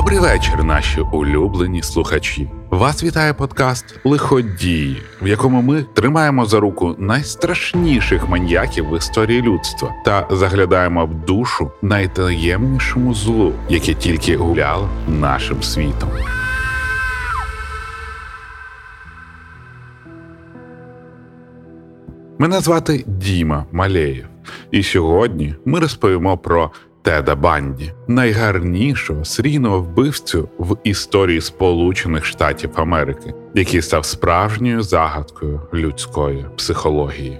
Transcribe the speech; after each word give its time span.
Добрий 0.00 0.18
вечір, 0.18 0.64
наші 0.64 1.00
улюблені 1.00 1.82
слухачі. 1.82 2.50
Вас 2.70 3.04
вітає 3.04 3.34
подкаст 3.34 3.84
Лиходії, 4.04 5.02
в 5.22 5.26
якому 5.26 5.62
ми 5.62 5.82
тримаємо 5.82 6.46
за 6.46 6.60
руку 6.60 6.94
найстрашніших 6.98 8.28
маньяків 8.28 8.90
в 8.90 8.96
історії 8.96 9.42
людства 9.42 9.94
та 10.04 10.26
заглядаємо 10.30 11.06
в 11.06 11.14
душу 11.14 11.70
найтаємнішому 11.82 13.14
злу, 13.14 13.52
яке 13.68 13.94
тільки 13.94 14.36
гуляло 14.36 14.88
нашим 15.08 15.62
світом. 15.62 16.08
Мене 22.38 22.60
звати 22.60 23.04
Діма 23.06 23.64
Малеєв, 23.72 24.26
і 24.70 24.82
сьогодні 24.82 25.54
ми 25.64 25.80
розповімо 25.80 26.38
про 26.38 26.70
Теда 27.02 27.36
Банді, 27.36 27.92
найгарнішого 28.08 29.24
серійного 29.24 29.80
вбивцю 29.80 30.48
в 30.58 30.76
історії 30.84 31.40
Сполучених 31.40 32.24
Штатів 32.24 32.70
Америки, 32.74 33.34
який 33.54 33.82
став 33.82 34.04
справжньою 34.04 34.82
загадкою 34.82 35.60
людської 35.74 36.46
психології. 36.56 37.38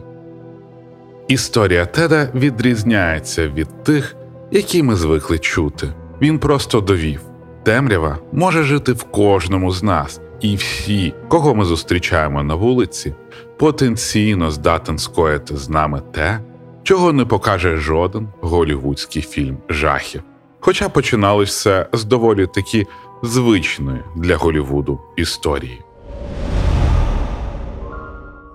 Історія 1.29 1.87
Теда 1.87 2.29
відрізняється 2.35 3.49
від 3.49 3.85
тих, 3.85 4.17
які 4.51 4.83
ми 4.83 4.97
звикли 4.97 5.39
чути. 5.39 5.95
Він 6.23 6.39
просто 6.39 6.81
довів: 6.81 7.21
темрява 7.63 8.19
може 8.33 8.63
жити 8.63 8.93
в 8.93 9.05
кожному 9.05 9.73
з 9.73 9.83
нас, 9.83 10.21
і 10.41 10.57
всі, 10.57 11.15
кого 11.29 11.55
ми 11.55 11.65
зустрічаємо 11.65 12.43
на 12.43 12.55
вулиці, 12.55 13.15
потенційно 13.59 14.51
здатен 14.51 14.99
скоїти 14.99 15.57
з 15.57 15.69
нами 15.69 16.03
те, 16.13 16.41
чого 16.83 17.13
не 17.13 17.25
покаже 17.25 17.77
жоден 17.77 18.29
голівудський 18.41 19.23
фільм 19.23 19.57
жахів. 19.69 20.23
Хоча 20.61 20.89
починалось 20.89 21.49
все 21.51 21.87
з 21.93 22.05
доволі 22.05 22.47
таки 22.47 22.87
звичної 23.23 24.01
для 24.17 24.37
Голівуду 24.37 25.01
історії. 25.17 25.81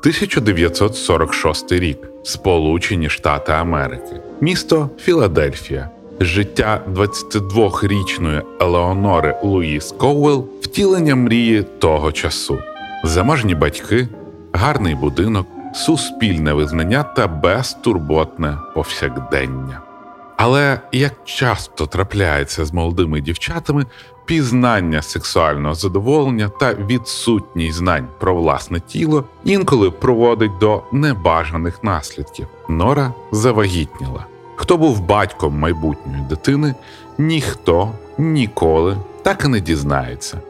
1946 0.05 1.71
рік 1.71 1.97
Сполучені 2.23 3.09
Штати 3.09 3.51
Америки, 3.51 4.21
місто 4.41 4.89
Філадельфія. 4.99 5.89
Життя 6.19 6.81
22-річної 6.93 8.41
Елеонори 8.59 9.39
Луїс 9.43 9.91
Коуел 9.91 10.47
втілення 10.61 11.15
мрії 11.15 11.65
того 11.79 12.11
часу, 12.11 12.57
заможні 13.03 13.55
батьки, 13.55 14.07
гарний 14.53 14.95
будинок, 14.95 15.47
суспільне 15.75 16.53
визнання 16.53 17.03
та 17.03 17.27
безтурботне 17.27 18.57
повсякдення. 18.73 19.81
Але 20.37 20.79
як 20.91 21.13
часто 21.25 21.85
трапляється 21.87 22.65
з 22.65 22.73
молодими 22.73 23.21
дівчатами, 23.21 23.85
пізнання 24.25 25.01
сексуального 25.01 25.75
задоволення 25.75 26.49
та 26.59 26.73
відсутність 26.73 27.77
знань 27.77 28.07
про 28.19 28.35
власне 28.35 28.79
тіло 28.79 29.23
інколи 29.43 29.91
проводить 29.91 30.57
до 30.57 30.83
небажаних 30.91 31.83
наслідків. 31.83 32.47
Нора 32.69 33.13
завагітніла. 33.31 34.25
Хто 34.55 34.77
був 34.77 35.01
батьком 35.01 35.59
майбутньої 35.59 36.21
дитини, 36.29 36.75
ніхто 37.17 37.91
ніколи 38.17 38.97
так 39.23 39.45
і 39.45 39.47
не 39.47 39.59
дізнається. 39.59 40.41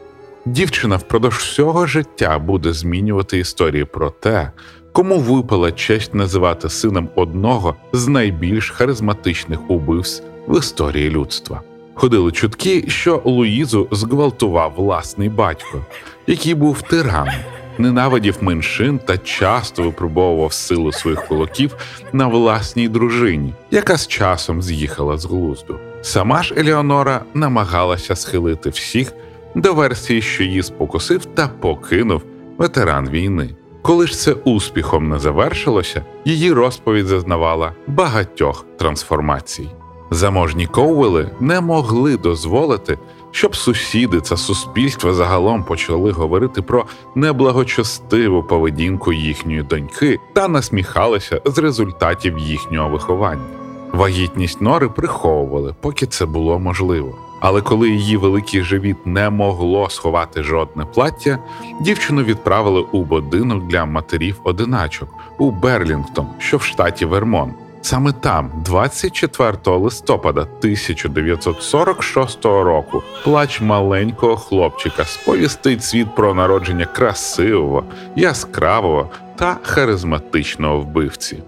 Дівчина 0.45 0.95
впродовж 0.95 1.37
всього 1.37 1.85
життя 1.85 2.39
буде 2.39 2.73
змінювати 2.73 3.39
історії 3.39 3.85
про 3.85 4.09
те, 4.09 4.51
кому 4.95 5.19
випала 5.19 5.71
честь 5.71 6.13
називати 6.13 6.69
сином 6.69 7.09
одного 7.15 7.75
з 7.93 8.07
найбільш 8.07 8.69
харизматичних 8.69 9.59
убивць 9.69 10.23
в 10.47 10.59
історії 10.59 11.09
людства. 11.09 11.61
Ходили 11.93 12.31
чутки, 12.31 12.83
що 12.87 13.21
Луїзу 13.25 13.87
зґвалтував 13.91 14.73
власний 14.75 15.29
батько, 15.29 15.85
який 16.27 16.53
був 16.53 16.81
тираном, 16.81 17.33
ненавидів 17.77 18.37
меншин 18.41 18.99
та 18.99 19.17
часто 19.17 19.83
випробовував 19.83 20.53
силу 20.53 20.91
своїх 20.91 21.25
кулаків 21.25 21.75
на 22.13 22.27
власній 22.27 22.89
дружині, 22.89 23.53
яка 23.71 23.97
з 23.97 24.07
часом 24.07 24.61
з'їхала 24.61 25.17
з 25.17 25.25
глузду. 25.25 25.79
Сама 26.01 26.43
ж 26.43 26.55
Еліонора 26.57 27.21
намагалася 27.33 28.15
схилити 28.15 28.69
всіх 28.69 29.13
до 29.55 29.73
версії, 29.73 30.21
що 30.21 30.43
її 30.43 30.63
спокусив 30.63 31.25
та 31.25 31.47
покинув 31.47 32.21
ветеран 32.57 33.09
війни. 33.09 33.49
Коли 33.85 34.07
ж 34.07 34.13
це 34.17 34.33
успіхом 34.33 35.09
не 35.09 35.19
завершилося, 35.19 36.05
її 36.25 36.53
розповідь 36.53 37.07
зазнавала 37.07 37.71
багатьох 37.87 38.65
трансформацій. 38.77 39.69
Заможні 40.11 40.67
Коуели 40.67 41.29
не 41.39 41.61
могли 41.61 42.17
дозволити, 42.17 42.99
щоб 43.31 43.55
сусіди 43.55 44.21
та 44.21 44.37
суспільство 44.37 45.13
загалом 45.13 45.63
почали 45.63 46.11
говорити 46.11 46.61
про 46.61 46.85
неблагочестиву 47.15 48.43
поведінку 48.43 49.13
їхньої 49.13 49.63
доньки 49.63 50.19
та 50.33 50.47
насміхалися 50.47 51.41
з 51.45 51.57
результатів 51.57 52.39
їхнього 52.39 52.89
виховання. 52.89 53.45
Вагітність 53.93 54.61
нори 54.61 54.89
приховували, 54.89 55.75
поки 55.81 56.05
це 56.05 56.25
було 56.25 56.59
можливо. 56.59 57.15
Але 57.39 57.61
коли 57.61 57.89
її 57.89 58.17
великий 58.17 58.63
живіт 58.63 59.05
не 59.05 59.29
могло 59.29 59.89
сховати 59.89 60.43
жодне 60.43 60.85
плаття, 60.85 61.39
дівчину 61.81 62.23
відправили 62.23 62.85
у 62.91 63.03
будинок 63.03 63.67
для 63.67 63.85
матерів-одиначок 63.85 65.09
у 65.37 65.51
Берлінгтон, 65.51 66.27
що 66.39 66.57
в 66.57 66.63
штаті 66.63 67.05
Вермон. 67.05 67.53
Саме 67.81 68.11
там, 68.11 68.51
24 68.65 69.57
листопада 69.65 70.41
1946 70.41 72.45
року, 72.45 73.03
плач 73.23 73.61
маленького 73.61 74.37
хлопчика 74.37 75.05
сповістить 75.05 75.83
світ 75.83 76.15
про 76.15 76.33
народження 76.33 76.85
красивого, 76.85 77.83
яскравого 78.15 79.09
та 79.35 79.57
харизматичного 79.63 80.79
вбивці. 80.79 81.43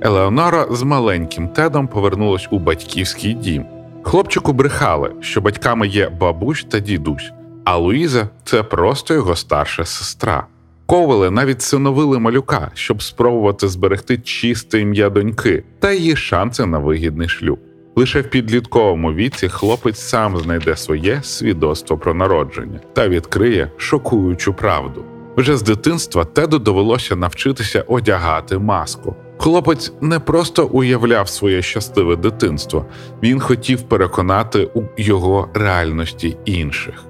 Елеонора 0.00 0.66
з 0.70 0.82
маленьким 0.82 1.48
тедом 1.48 1.88
повернулась 1.88 2.48
у 2.50 2.58
батьківський 2.58 3.34
дім. 3.34 3.64
Хлопчику 4.08 4.52
брехали, 4.52 5.12
що 5.20 5.40
батьками 5.40 5.88
є 5.88 6.08
бабусь 6.08 6.64
та 6.70 6.78
дідусь, 6.80 7.32
а 7.64 7.76
Луїза 7.76 8.28
це 8.44 8.62
просто 8.62 9.14
його 9.14 9.36
старша 9.36 9.84
сестра. 9.84 10.46
Ковали 10.86 11.30
навіть 11.30 11.62
синовили 11.62 12.18
малюка, 12.18 12.70
щоб 12.74 13.02
спробувати 13.02 13.68
зберегти 13.68 14.18
чисте 14.18 14.80
ім'я 14.80 15.10
доньки 15.10 15.64
та 15.78 15.92
її 15.92 16.16
шанси 16.16 16.66
на 16.66 16.78
вигідний 16.78 17.28
шлюб. 17.28 17.58
Лише 17.96 18.20
в 18.20 18.30
підлітковому 18.30 19.12
віці 19.12 19.48
хлопець 19.48 20.00
сам 20.00 20.38
знайде 20.38 20.76
своє 20.76 21.22
свідоцтво 21.22 21.98
про 21.98 22.14
народження 22.14 22.80
та 22.92 23.08
відкриє 23.08 23.70
шокуючу 23.76 24.54
правду. 24.54 25.04
Вже 25.36 25.56
з 25.56 25.62
дитинства 25.62 26.24
Теду 26.24 26.58
довелося 26.58 27.16
навчитися 27.16 27.84
одягати 27.88 28.58
маску. 28.58 29.16
Хлопець 29.38 29.92
не 30.00 30.20
просто 30.20 30.66
уявляв 30.66 31.28
своє 31.28 31.62
щасливе 31.62 32.16
дитинство, 32.16 32.86
він 33.22 33.40
хотів 33.40 33.88
переконати 33.88 34.68
у 34.74 34.82
його 34.96 35.48
реальності 35.54 36.36
інших. 36.44 37.04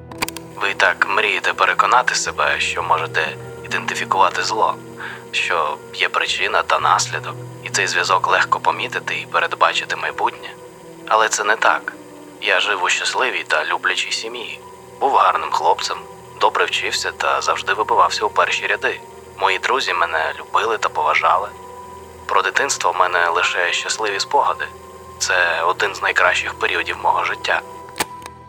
Ви 0.60 0.74
так 0.76 1.06
мрієте 1.16 1.52
переконати 1.52 2.14
себе, 2.14 2.54
що 2.58 2.82
можете 2.82 3.20
ідентифікувати 3.64 4.42
зло, 4.42 4.74
що 5.30 5.76
є 5.94 6.08
причина 6.08 6.62
та 6.62 6.80
наслідок, 6.80 7.34
і 7.64 7.68
цей 7.68 7.86
зв'язок 7.86 8.30
легко 8.32 8.60
помітити 8.60 9.14
і 9.14 9.26
передбачити 9.32 9.96
майбутнє. 9.96 10.48
Але 11.08 11.28
це 11.28 11.44
не 11.44 11.56
так. 11.56 11.92
Я 12.42 12.60
жив 12.60 12.82
у 12.84 12.88
щасливій 12.88 13.44
та 13.48 13.64
люблячій 13.64 14.12
сім'ї, 14.12 14.60
був 15.00 15.12
гарним 15.14 15.50
хлопцем, 15.50 15.96
добре 16.40 16.64
вчився 16.64 17.10
та 17.16 17.40
завжди 17.40 17.72
вибивався 17.72 18.24
у 18.24 18.30
перші 18.30 18.66
ряди. 18.66 19.00
Мої 19.40 19.58
друзі 19.58 19.92
мене 19.92 20.32
любили 20.38 20.78
та 20.78 20.88
поважали. 20.88 21.48
Про 22.26 22.42
дитинство 22.42 22.92
в 22.92 22.96
мене 22.96 23.28
лише 23.28 23.72
щасливі 23.72 24.20
спогади. 24.20 24.64
Це 25.18 25.34
один 25.68 25.94
з 25.94 26.02
найкращих 26.02 26.54
періодів 26.54 26.96
мого 27.02 27.24
життя. 27.24 27.60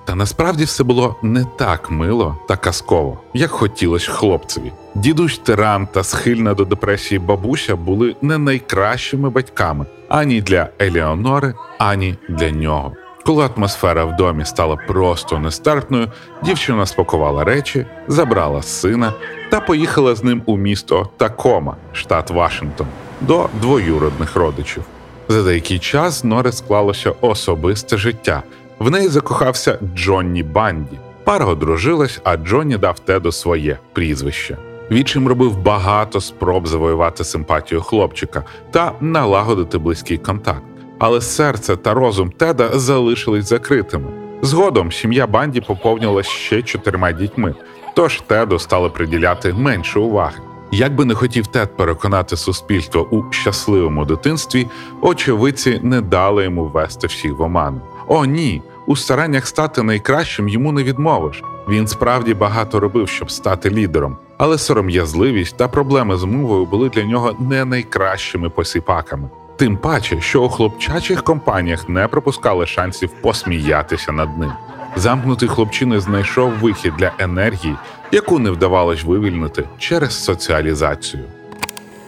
Та 0.06 0.16
насправді 0.16 0.64
все 0.64 0.84
було 0.84 1.16
не 1.22 1.46
так 1.46 1.92
мило 1.92 2.38
та 2.48 2.58
казково, 2.58 3.20
як 3.34 3.52
хотілося 3.52 4.12
хлопцеві. 4.12 4.72
Дідусь 4.96 5.38
тиран 5.38 5.88
та 5.88 6.04
схильна 6.04 6.54
до 6.54 6.66
депресії 6.66 7.20
бабуся 7.20 7.76
були 7.76 8.16
не 8.22 8.38
найкращими 8.38 9.30
батьками 9.30 9.86
ані 10.10 10.42
для 10.42 10.70
Еліонори, 10.82 11.54
ані 11.78 12.16
для 12.30 12.52
нього. 12.52 12.94
Коли 13.26 13.50
атмосфера 13.56 14.06
в 14.06 14.16
домі 14.16 14.46
стала 14.46 14.76
просто 14.76 15.40
нестерпною, 15.40 16.12
дівчина 16.44 16.86
спакувала 16.86 17.44
речі, 17.44 17.86
забрала 18.08 18.62
сина 18.62 19.14
та 19.50 19.60
поїхала 19.60 20.16
з 20.16 20.24
ним 20.24 20.42
у 20.46 20.58
місто 20.58 21.10
Такома, 21.18 21.76
штат 21.94 22.30
Вашингтон, 22.30 22.88
до 23.22 23.50
двоюродних 23.62 24.36
родичів. 24.36 24.84
За 25.28 25.44
деякий 25.44 25.80
час 25.80 26.24
Нори 26.24 26.52
склалося 26.52 27.14
особисте 27.22 27.98
життя. 27.98 28.44
В 28.80 28.92
неї 28.92 29.08
закохався 29.08 29.80
Джонні 29.96 30.44
Банді. 30.44 31.00
Пара 31.24 31.46
одружилась, 31.46 32.22
а 32.24 32.38
Джонні 32.38 32.78
дав 32.78 33.00
Теду 33.00 33.32
своє 33.32 33.78
прізвище. 33.94 34.58
Вічим 34.92 35.28
робив 35.28 35.58
багато 35.58 36.22
спроб 36.22 36.68
завоювати 36.68 37.24
симпатію 37.24 37.82
хлопчика 37.82 38.44
та 38.72 38.92
налагодити 39.02 39.78
близький 39.78 40.18
контакт. 40.18 40.64
Але 41.00 41.22
серце 41.22 41.76
та 41.76 41.94
розум 41.94 42.32
Теда 42.32 42.80
залишились 42.80 43.50
закритими. 43.50 44.08
Згодом 44.42 44.92
сім'я 44.92 45.28
банді 45.28 45.62
поповнилась 45.62 46.28
ще 46.28 46.62
чотирма 46.62 47.12
дітьми, 47.12 47.56
тож 47.96 48.22
Теду 48.22 48.60
стали 48.60 48.90
приділяти 48.90 49.54
менше 49.54 50.00
уваги. 50.00 50.38
Як 50.72 50.96
би 50.96 51.06
не 51.06 51.14
хотів 51.14 51.48
Тед 51.48 51.78
переконати 51.78 52.38
суспільство 52.38 53.08
у 53.12 53.24
щасливому 53.32 54.06
дитинстві, 54.06 54.68
очевидці 55.02 55.80
не 55.84 56.02
дали 56.02 56.44
йому 56.44 56.66
ввести 56.66 57.08
всіх 57.08 57.38
в 57.38 57.42
оману. 57.42 57.82
О, 58.08 58.26
ні, 58.26 58.62
у 58.86 58.96
стараннях 58.96 59.48
стати 59.48 59.84
найкращим 59.84 60.50
йому 60.50 60.72
не 60.72 60.84
відмовиш. 60.84 61.44
Він 61.70 61.88
справді 61.88 62.34
багато 62.34 62.80
робив, 62.80 63.10
щоб 63.10 63.32
стати 63.32 63.70
лідером, 63.70 64.18
але 64.38 64.58
сором'язливість 64.58 65.58
та 65.58 65.68
проблеми 65.68 66.18
з 66.18 66.24
мовою 66.24 66.66
були 66.66 66.90
для 66.90 67.04
нього 67.04 67.36
не 67.40 67.66
найкращими 67.66 68.50
посіпаками. 68.50 69.30
Тим 69.58 69.78
паче, 69.78 70.22
що 70.22 70.44
у 70.44 70.50
хлопчачих 70.50 71.24
компаніях 71.24 71.90
не 71.90 72.08
пропускали 72.08 72.66
шансів 72.66 73.10
посміятися 73.22 74.12
над 74.12 74.38
ним. 74.38 74.52
Замкнутий 74.96 75.50
хлопчина 75.50 76.00
знайшов 76.00 76.52
вихід 76.52 76.94
для 76.98 77.12
енергії, 77.20 77.76
яку 78.12 78.40
не 78.40 78.52
вдавалось 78.52 79.04
вивільнити 79.04 79.64
через 79.80 80.24
соціалізацію. 80.24 81.24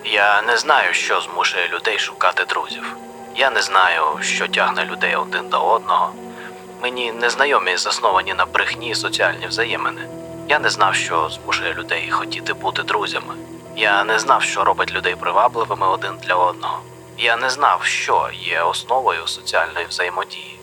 Я 0.06 0.42
не 0.42 0.58
знаю, 0.58 0.94
що 0.94 1.22
змушує 1.22 1.68
людей 1.68 2.00
шукати 2.00 2.46
друзів. 2.50 2.96
Я 3.36 3.52
не 3.52 3.62
знаю, 3.62 4.02
що 4.22 4.48
тягне 4.48 4.86
людей 4.86 5.16
один 5.16 5.50
до 5.50 5.66
одного. 5.66 6.12
Мені 6.82 7.12
незнайомі 7.12 7.78
засновані 7.78 8.34
на 8.34 8.46
брехні 8.46 8.96
соціальні 8.96 9.48
взаємини. 9.48 10.02
Я 10.50 10.60
не 10.60 10.70
знав, 10.70 10.96
що 10.96 11.30
змушує 11.30 11.74
людей 11.74 12.10
хотіти 12.12 12.54
бути 12.54 12.84
друзями. 12.84 13.34
Я 13.78 14.04
не 14.04 14.20
знав, 14.20 14.44
що 14.44 14.64
робить 14.64 14.94
людей 14.94 15.16
привабливими 15.16 15.88
один 15.88 16.12
для 16.24 16.36
одного. 16.36 16.80
Я 17.18 17.38
не 17.38 17.50
знав, 17.50 17.84
що 17.84 18.30
є 18.34 18.62
основою 18.62 19.28
соціальної 19.28 19.86
взаємодії. 19.90 20.60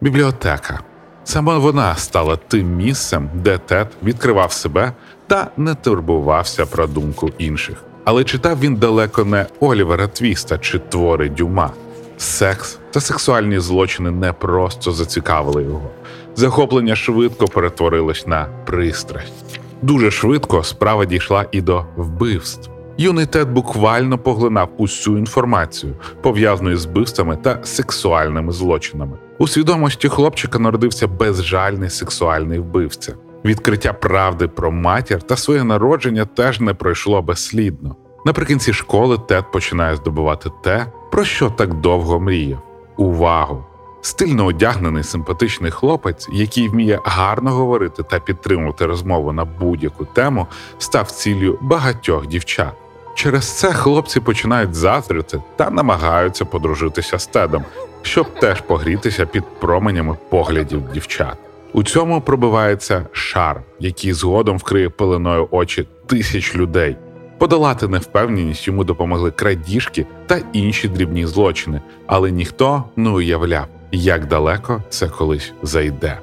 Бібліотека. 0.00 0.80
Саме 1.28 1.58
вона 1.58 1.96
стала 1.96 2.36
тим 2.36 2.76
місцем, 2.76 3.30
де 3.34 3.58
Тед 3.58 3.88
відкривав 4.02 4.52
себе 4.52 4.92
та 5.26 5.50
не 5.56 5.74
турбувався 5.74 6.66
про 6.66 6.86
думку 6.86 7.30
інших. 7.38 7.76
Але 8.04 8.24
читав 8.24 8.60
він 8.60 8.74
далеко 8.74 9.24
не 9.24 9.46
Олівера 9.60 10.06
Твіста 10.06 10.58
чи 10.58 10.78
твори 10.78 11.28
Дюма. 11.28 11.70
Секс 12.18 12.78
та 12.90 13.00
сексуальні 13.00 13.58
злочини 13.58 14.10
не 14.10 14.32
просто 14.32 14.92
зацікавили 14.92 15.62
його. 15.62 15.90
Захоплення 16.36 16.96
швидко 16.96 17.46
перетворилось 17.46 18.26
на 18.26 18.46
пристрасть. 18.66 19.60
Дуже 19.82 20.10
швидко 20.10 20.64
справа 20.64 21.04
дійшла 21.04 21.46
і 21.52 21.60
до 21.60 21.84
вбивств. 21.96 22.70
Юний 22.98 23.26
Тед 23.26 23.50
буквально 23.50 24.18
поглинав 24.18 24.68
усю 24.76 25.18
інформацію, 25.18 25.94
пов'язану 26.22 26.76
з 26.76 26.86
вбивствами 26.86 27.36
та 27.36 27.58
сексуальними 27.64 28.52
злочинами. 28.52 29.18
У 29.38 29.48
свідомості 29.48 30.08
хлопчика 30.08 30.58
народився 30.58 31.06
безжальний 31.06 31.90
сексуальний 31.90 32.58
вбивця. 32.58 33.14
Відкриття 33.44 33.92
правди 33.92 34.48
про 34.48 34.70
матір 34.70 35.22
та 35.22 35.36
своє 35.36 35.64
народження 35.64 36.24
теж 36.24 36.60
не 36.60 36.74
пройшло 36.74 37.22
безслідно. 37.22 37.96
Наприкінці 38.26 38.72
школи 38.72 39.18
Тед 39.28 39.52
починає 39.52 39.96
здобувати 39.96 40.50
те, 40.62 40.86
про 41.10 41.24
що 41.24 41.50
так 41.50 41.74
довго 41.74 42.20
мріяв 42.20 42.62
увагу. 42.96 43.64
Стильно 44.00 44.44
одягнений 44.44 45.04
симпатичний 45.04 45.70
хлопець, 45.70 46.28
який 46.32 46.68
вміє 46.68 47.00
гарно 47.04 47.50
говорити 47.50 48.02
та 48.02 48.20
підтримувати 48.20 48.86
розмову 48.86 49.32
на 49.32 49.44
будь-яку 49.44 50.04
тему, 50.04 50.46
став 50.78 51.10
ціллю 51.10 51.58
багатьох 51.60 52.26
дівчат. 52.26 52.72
Через 53.14 53.58
це 53.58 53.72
хлопці 53.72 54.20
починають 54.20 54.74
заздрити 54.74 55.42
та 55.56 55.70
намагаються 55.70 56.44
подружитися 56.44 57.18
з 57.18 57.26
Тедом, 57.26 57.64
щоб 58.08 58.34
теж 58.40 58.60
погрітися 58.60 59.26
під 59.26 59.44
променями 59.60 60.16
поглядів 60.28 60.82
дівчат. 60.94 61.36
У 61.72 61.82
цьому 61.82 62.20
пробивається 62.20 63.06
шар, 63.12 63.62
який 63.80 64.12
згодом 64.12 64.58
вкриє 64.58 64.88
пеленою 64.88 65.48
очі 65.50 65.88
тисяч 66.06 66.56
людей. 66.56 66.96
Подолати 67.38 67.88
невпевненість 67.88 68.66
йому 68.66 68.84
допомогли 68.84 69.30
крадіжки 69.30 70.06
та 70.26 70.40
інші 70.52 70.88
дрібні 70.88 71.26
злочини, 71.26 71.80
але 72.06 72.30
ніхто 72.30 72.84
не 72.96 73.10
уявляв, 73.10 73.66
як 73.92 74.26
далеко 74.26 74.82
це 74.88 75.08
колись 75.08 75.52
зайде. 75.62 76.18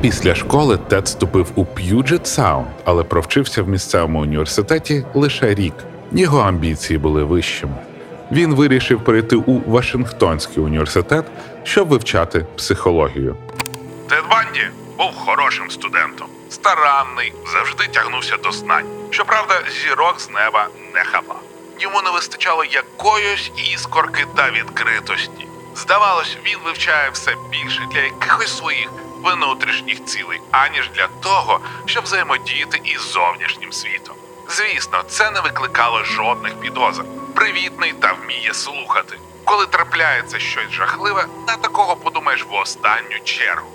Після 0.00 0.34
школи 0.34 0.78
Тед 0.88 1.04
вступив 1.04 1.52
у 1.54 1.60
Puget 1.60 2.22
Sound, 2.22 2.64
але 2.84 3.04
провчився 3.04 3.62
в 3.62 3.68
місцевому 3.68 4.20
університеті 4.20 5.04
лише 5.14 5.54
рік. 5.54 5.74
Його 6.12 6.38
амбіції 6.38 6.98
були 6.98 7.24
вищими. 7.24 7.93
Він 8.34 8.54
вирішив 8.54 9.04
перейти 9.04 9.36
у 9.36 9.70
Вашингтонський 9.70 10.62
університет, 10.62 11.24
щоб 11.64 11.88
вивчати 11.88 12.46
психологію. 12.56 13.36
Тед 14.08 14.24
Банді 14.30 14.68
був 14.98 15.14
хорошим 15.14 15.70
студентом, 15.70 16.26
старанний, 16.50 17.32
завжди 17.52 17.86
тягнувся 17.86 18.36
до 18.36 18.52
знань. 18.52 18.86
Щоправда, 19.10 19.54
зірок 19.82 20.20
з 20.20 20.30
неба 20.30 20.68
не 20.94 21.00
хапав. 21.04 21.42
Йому 21.80 22.02
не 22.02 22.10
вистачало 22.10 22.64
якоїсь 22.64 23.50
іскорки 23.74 24.24
та 24.36 24.50
відкритості. 24.50 25.46
Здавалось, 25.76 26.36
він 26.46 26.58
вивчає 26.64 27.10
все 27.12 27.36
більше 27.50 27.80
для 27.92 28.00
якихось 28.00 28.56
своїх 28.58 28.90
внутрішніх 29.22 30.04
цілей, 30.04 30.40
аніж 30.50 30.90
для 30.96 31.08
того, 31.22 31.60
щоб 31.86 32.04
взаємодіяти 32.04 32.80
із 32.84 33.12
зовнішнім 33.12 33.72
світом. 33.72 34.16
Звісно, 34.48 34.98
це 35.08 35.30
не 35.30 35.40
викликало 35.40 36.04
жодних 36.04 36.54
підозр. 36.54 37.04
Привітний 37.34 37.94
та 38.00 38.12
вміє 38.12 38.54
слухати. 38.54 39.16
Коли 39.44 39.66
трапляється 39.66 40.38
щось 40.38 40.70
жахливе, 40.70 41.26
на 41.48 41.56
такого 41.56 41.96
подумаєш 41.96 42.46
в 42.50 42.54
останню 42.54 43.18
чергу. 43.24 43.68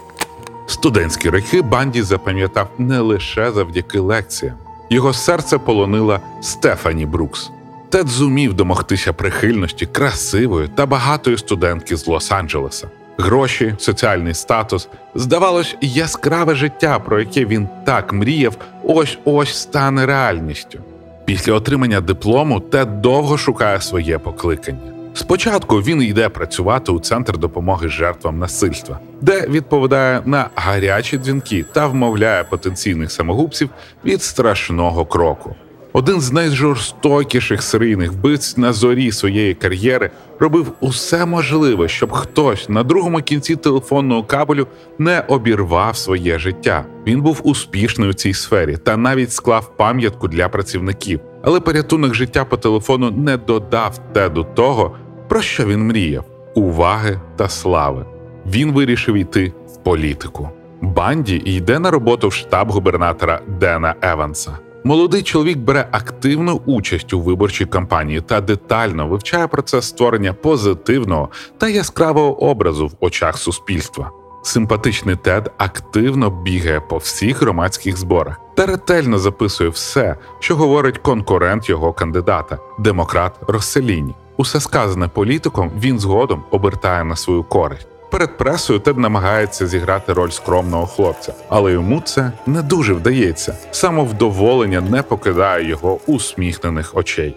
Студентські 0.67 1.29
роки 1.29 1.61
Банді 1.61 2.01
запам'ятав 2.01 2.69
не 2.77 2.99
лише 2.99 3.51
завдяки 3.51 3.99
лекціям. 3.99 4.55
Його 4.89 5.13
серце 5.13 5.57
полонила 5.57 6.19
Стефані 6.41 7.05
Брукс. 7.05 7.49
Тед 7.89 8.07
зумів 8.07 8.53
домогтися 8.53 9.13
прихильності 9.13 9.85
красивої 9.85 10.67
та 10.67 10.85
багатої 10.85 11.37
студентки 11.37 11.95
з 11.97 12.07
Лос-Анджелеса. 12.07 12.85
Гроші, 13.21 13.75
соціальний 13.77 14.33
статус, 14.33 14.89
здавалось, 15.15 15.77
яскраве 15.81 16.55
життя, 16.55 16.99
про 16.99 17.19
яке 17.19 17.45
він 17.45 17.67
так 17.85 18.13
мріяв, 18.13 18.57
ось 18.83 19.17
ось 19.25 19.55
стане 19.55 20.05
реальністю. 20.05 20.79
Після 21.25 21.53
отримання 21.53 22.01
диплому 22.01 22.59
Тед 22.59 23.01
довго 23.01 23.37
шукає 23.37 23.81
своє 23.81 24.17
покликання. 24.19 24.93
Спочатку 25.13 25.77
він 25.77 26.01
йде 26.01 26.29
працювати 26.29 26.91
у 26.91 26.99
центр 26.99 27.37
допомоги 27.37 27.89
жертвам 27.89 28.39
насильства, 28.39 28.99
де 29.21 29.47
відповідає 29.47 30.21
на 30.25 30.49
гарячі 30.55 31.17
дзвінки 31.17 31.65
та 31.73 31.87
вмовляє 31.87 32.43
потенційних 32.43 33.11
самогубців 33.11 33.69
від 34.05 34.21
страшного 34.23 35.05
кроку. 35.05 35.55
Один 35.99 36.21
з 36.21 36.31
найжорстокіших 36.31 37.63
серійних 37.63 38.11
вбивць 38.11 38.57
на 38.57 38.73
зорі 38.73 39.11
своєї 39.11 39.53
кар'єри 39.53 40.11
робив 40.39 40.71
усе 40.79 41.25
можливе, 41.25 41.87
щоб 41.87 42.11
хтось 42.11 42.69
на 42.69 42.83
другому 42.83 43.21
кінці 43.21 43.55
телефонного 43.55 44.23
кабелю 44.23 44.67
не 44.99 45.23
обірвав 45.27 45.97
своє 45.97 46.39
життя. 46.39 46.85
Він 47.07 47.21
був 47.21 47.41
успішний 47.43 48.09
у 48.09 48.13
цій 48.13 48.33
сфері 48.33 48.77
та 48.77 48.97
навіть 48.97 49.31
склав 49.31 49.77
пам'ятку 49.77 50.27
для 50.27 50.49
працівників. 50.49 51.19
Але 51.43 51.59
порятунок 51.59 52.13
життя 52.15 52.45
по 52.45 52.57
телефону 52.57 53.11
не 53.11 53.37
додав 53.37 53.99
Теду 54.13 54.47
того, 54.55 54.95
про 55.29 55.41
що 55.41 55.65
він 55.65 55.87
мріяв 55.87 56.25
уваги 56.55 57.19
та 57.35 57.49
слави. 57.49 58.05
Він 58.45 58.71
вирішив 58.71 59.15
йти 59.15 59.53
в 59.67 59.83
політику. 59.83 60.49
Банді 60.81 61.35
йде 61.45 61.79
на 61.79 61.91
роботу 61.91 62.27
в 62.27 62.33
штаб 62.33 62.71
губернатора 62.71 63.41
Дена 63.59 63.95
Еванса. 64.01 64.68
Молодий 64.83 65.23
чоловік 65.23 65.57
бере 65.57 65.87
активну 65.91 66.61
участь 66.65 67.13
у 67.13 67.21
виборчій 67.21 67.65
кампанії 67.65 68.21
та 68.21 68.41
детально 68.41 69.07
вивчає 69.07 69.47
процес 69.47 69.85
створення 69.85 70.33
позитивного 70.33 71.29
та 71.57 71.67
яскравого 71.69 72.43
образу 72.43 72.87
в 72.87 72.91
очах 72.99 73.37
суспільства. 73.37 74.11
Симпатичний 74.43 75.15
Тед 75.15 75.51
активно 75.57 76.29
бігає 76.29 76.79
по 76.79 76.97
всіх 76.97 77.41
громадських 77.41 77.97
зборах 77.97 78.39
та 78.55 78.65
ретельно 78.65 79.19
записує 79.19 79.69
все, 79.69 80.15
що 80.39 80.55
говорить 80.55 80.97
конкурент 80.97 81.69
його 81.69 81.93
кандидата, 81.93 82.57
демократ 82.79 83.39
Росселіні. 83.47 84.15
Усе 84.37 84.59
сказане 84.59 85.07
політиком 85.07 85.71
він 85.79 85.99
згодом 85.99 86.43
обертає 86.51 87.03
на 87.03 87.15
свою 87.15 87.43
користь. 87.43 87.87
Перед 88.09 88.37
пресою 88.37 88.79
Тед 88.79 88.97
намагається 88.97 89.67
зіграти 89.67 90.13
роль 90.13 90.29
скромного 90.29 90.87
хлопця, 90.87 91.33
але 91.49 91.71
йому 91.71 92.01
це 92.01 92.31
не 92.45 92.61
дуже 92.61 92.93
вдається. 92.93 93.57
Самовдоволення 93.71 94.81
не 94.81 95.03
покидає 95.03 95.67
його 95.67 95.99
усміхнених 96.05 96.97
очей. 96.97 97.35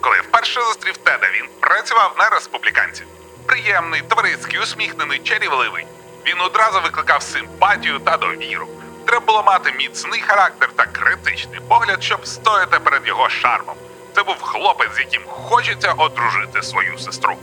Коли 0.00 0.16
вперше 0.28 0.60
зустрів 0.60 0.96
Теда, 0.96 1.26
він 1.34 1.48
працював 1.60 2.14
на 2.18 2.28
республіканців. 2.28 3.06
Приємний, 3.46 4.02
товариський, 4.08 4.60
усміхнений, 4.60 5.18
чарівливий. 5.18 5.86
Він 6.26 6.40
одразу 6.46 6.80
викликав 6.80 7.22
симпатію 7.22 7.98
та 7.98 8.16
довіру. 8.16 8.66
Треба 9.04 9.26
було 9.26 9.42
мати 9.42 9.72
міцний 9.78 10.20
характер 10.20 10.70
та 10.76 10.86
критичний 10.86 11.60
погляд, 11.68 12.02
щоб 12.02 12.26
стояти 12.26 12.78
перед 12.84 13.06
його 13.06 13.28
шармом. 13.28 13.74
Це 14.14 14.22
був 14.22 14.36
хлопець, 14.40 14.94
з 14.96 14.98
яким 14.98 15.22
хочеться 15.26 15.92
одружити 15.92 16.62
свою 16.62 16.98
сестру. 16.98 17.36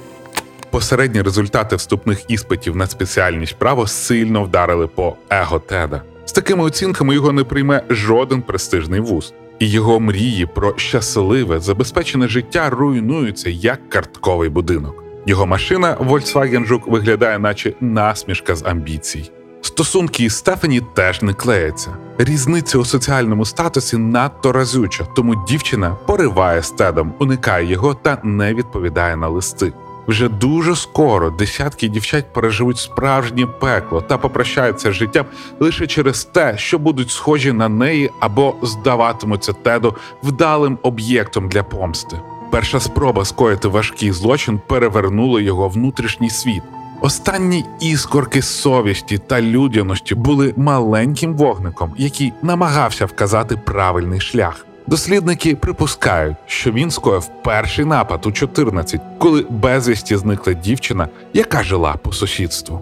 Посередні 0.74 1.22
результати 1.22 1.76
вступних 1.76 2.24
іспитів 2.28 2.76
на 2.76 2.88
спеціальність 2.88 3.56
право 3.56 3.88
сильно 3.88 4.44
вдарили 4.44 4.88
по 4.88 5.16
его 5.30 5.60
Теда. 5.60 6.02
З 6.26 6.32
такими 6.32 6.64
оцінками 6.64 7.14
його 7.14 7.32
не 7.32 7.44
прийме 7.44 7.84
жоден 7.90 8.42
престижний 8.42 9.00
вуз, 9.00 9.34
і 9.60 9.70
його 9.70 10.00
мрії 10.00 10.46
про 10.46 10.74
щасливе, 10.78 11.60
забезпечене 11.60 12.28
життя 12.28 12.70
руйнуються 12.70 13.50
як 13.50 13.90
картковий 13.90 14.50
будинок. 14.50 15.04
Його 15.26 15.46
машина 15.46 15.98
Volkswagen 16.00 16.66
Жук 16.66 16.88
виглядає, 16.88 17.40
наче 17.40 17.74
насмішка 17.82 18.56
з 18.56 18.64
амбіцій. 18.64 19.32
Стосунки 19.62 20.24
із 20.24 20.38
Стефані 20.38 20.82
теж 20.94 21.22
не 21.22 21.34
клеяться. 21.34 21.98
Різниця 22.18 22.78
у 22.78 22.86
соціальному 22.86 23.46
статусі 23.46 23.98
надто 23.98 24.52
разюча, 24.52 25.06
тому 25.16 25.46
дівчина 25.48 25.98
пориває 26.06 26.62
з 26.62 26.72
Тедом, 26.72 27.14
уникає 27.20 27.72
його 27.72 27.94
та 27.94 28.18
не 28.24 28.54
відповідає 28.54 29.16
на 29.16 29.28
листи. 29.28 29.74
Вже 30.08 30.30
дуже 30.30 30.76
скоро 30.76 31.30
десятки 31.30 31.88
дівчат 31.88 32.34
переживуть 32.34 32.78
справжнє 32.78 33.46
пекло 33.46 34.02
та 34.02 34.18
попрощаються 34.18 34.92
з 34.92 34.96
життям 34.96 35.26
лише 35.60 35.88
через 35.88 36.24
те, 36.24 36.58
що 36.58 36.80
будуть 36.80 37.12
схожі 37.12 37.52
на 37.52 37.70
неї 37.70 38.10
або 38.20 38.56
здаватимуться 38.62 39.54
Теду 39.54 39.96
вдалим 40.24 40.78
об'єктом 40.82 41.50
для 41.50 41.64
помсти. 41.64 42.20
Перша 42.52 42.80
спроба 42.80 43.26
скоїти 43.26 43.68
важкий 43.68 44.12
злочин 44.12 44.62
перевернула 44.68 45.42
його 45.42 45.70
внутрішній 45.70 46.30
світ. 46.30 46.64
Останні 47.02 47.66
іскорки 47.80 48.42
совісті 48.42 49.18
та 49.18 49.42
людяності 49.42 50.16
були 50.16 50.54
маленьким 50.58 51.36
вогником, 51.36 51.94
який 51.98 52.34
намагався 52.42 53.06
вказати 53.06 53.58
правильний 53.58 54.20
шлях. 54.20 54.66
Дослідники 54.88 55.56
припускають, 55.56 56.38
що 56.48 56.72
він 56.72 56.92
скоїв 56.92 57.30
перший 57.44 57.86
напад 57.86 58.26
у 58.26 58.32
14, 58.32 59.02
коли 59.20 59.46
безвісті 59.50 60.18
зникла 60.18 60.54
дівчина, 60.54 61.08
яка 61.34 61.64
жила 61.64 61.94
по 61.94 62.14
сусідству. 62.14 62.82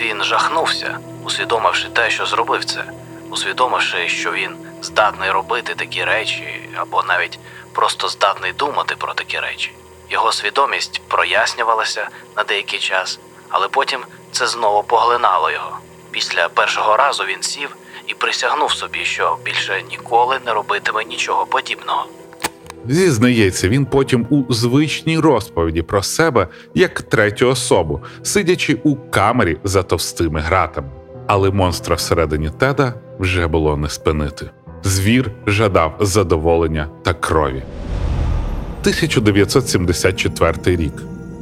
Він 0.00 0.24
жахнувся, 0.24 0.98
усвідомивши 1.24 1.88
те, 1.88 2.10
що 2.10 2.26
зробив 2.26 2.64
це, 2.64 2.84
усвідомивши, 3.30 4.08
що 4.08 4.32
він 4.32 4.50
здатний 4.82 5.30
робити 5.30 5.74
такі 5.76 6.04
речі, 6.04 6.68
або 6.76 7.02
навіть 7.02 7.38
просто 7.72 8.08
здатний 8.08 8.52
думати 8.52 8.94
про 8.98 9.14
такі 9.14 9.38
речі. 9.38 9.72
Його 10.10 10.32
свідомість 10.32 11.02
прояснювалася 11.08 12.08
на 12.36 12.44
деякий 12.44 12.78
час, 12.78 13.18
але 13.48 13.68
потім 13.68 14.00
це 14.32 14.46
знову 14.46 14.82
поглинало 14.82 15.50
його. 15.50 15.78
Після 16.10 16.48
першого 16.48 16.96
разу 16.96 17.24
він 17.24 17.42
сів 17.42 17.76
і 18.08 18.14
присягнув 18.14 18.72
собі, 18.72 18.98
що 19.04 19.38
більше 19.44 19.82
ніколи 19.90 20.38
не 20.46 20.52
робитиме 20.52 21.04
нічого 21.04 21.46
подібного. 21.46 22.06
Зізнається, 22.88 23.68
він 23.68 23.86
потім 23.86 24.26
у 24.30 24.54
звичній 24.54 25.18
розповіді 25.18 25.82
про 25.82 26.02
себе 26.02 26.48
як 26.74 27.02
третю 27.02 27.48
особу, 27.48 28.00
сидячи 28.22 28.74
у 28.74 28.96
камері 28.96 29.56
за 29.64 29.82
товстими 29.82 30.40
гратами. 30.40 30.88
Але 31.26 31.50
монстра 31.50 31.96
всередині 31.96 32.50
Теда 32.58 32.94
вже 33.18 33.46
було 33.46 33.76
не 33.76 33.88
спинити. 33.88 34.50
Звір 34.82 35.30
жадав 35.46 35.96
задоволення 36.00 36.88
та 37.04 37.14
крові. 37.14 37.62
1974 38.82 40.76
рік, 40.76 40.92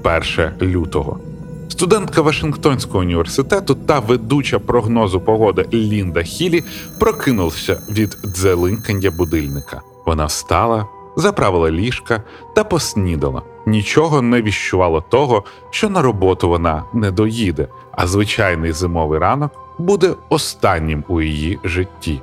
1 0.02 0.52
лютого. 0.62 1.20
Студентка 1.68 2.22
Вашингтонського 2.22 2.98
університету 2.98 3.74
та 3.74 3.98
ведуча 3.98 4.58
прогнозу 4.58 5.20
погоди 5.20 5.66
Лінда 5.72 6.22
Хілі 6.22 6.64
прокинулася 7.00 7.80
від 7.90 8.18
дзелинкання 8.24 9.10
будильника. 9.10 9.82
Вона 10.06 10.24
встала, 10.24 10.86
заправила 11.16 11.70
ліжка 11.70 12.22
та 12.54 12.64
поснідала. 12.64 13.42
Нічого 13.66 14.22
не 14.22 14.42
віщувало 14.42 15.00
того, 15.00 15.44
що 15.70 15.88
на 15.88 16.02
роботу 16.02 16.48
вона 16.48 16.84
не 16.92 17.10
доїде, 17.10 17.68
а 17.92 18.06
звичайний 18.06 18.72
зимовий 18.72 19.18
ранок 19.18 19.50
буде 19.78 20.14
останнім 20.28 21.04
у 21.08 21.22
її 21.22 21.58
житті. 21.64 22.20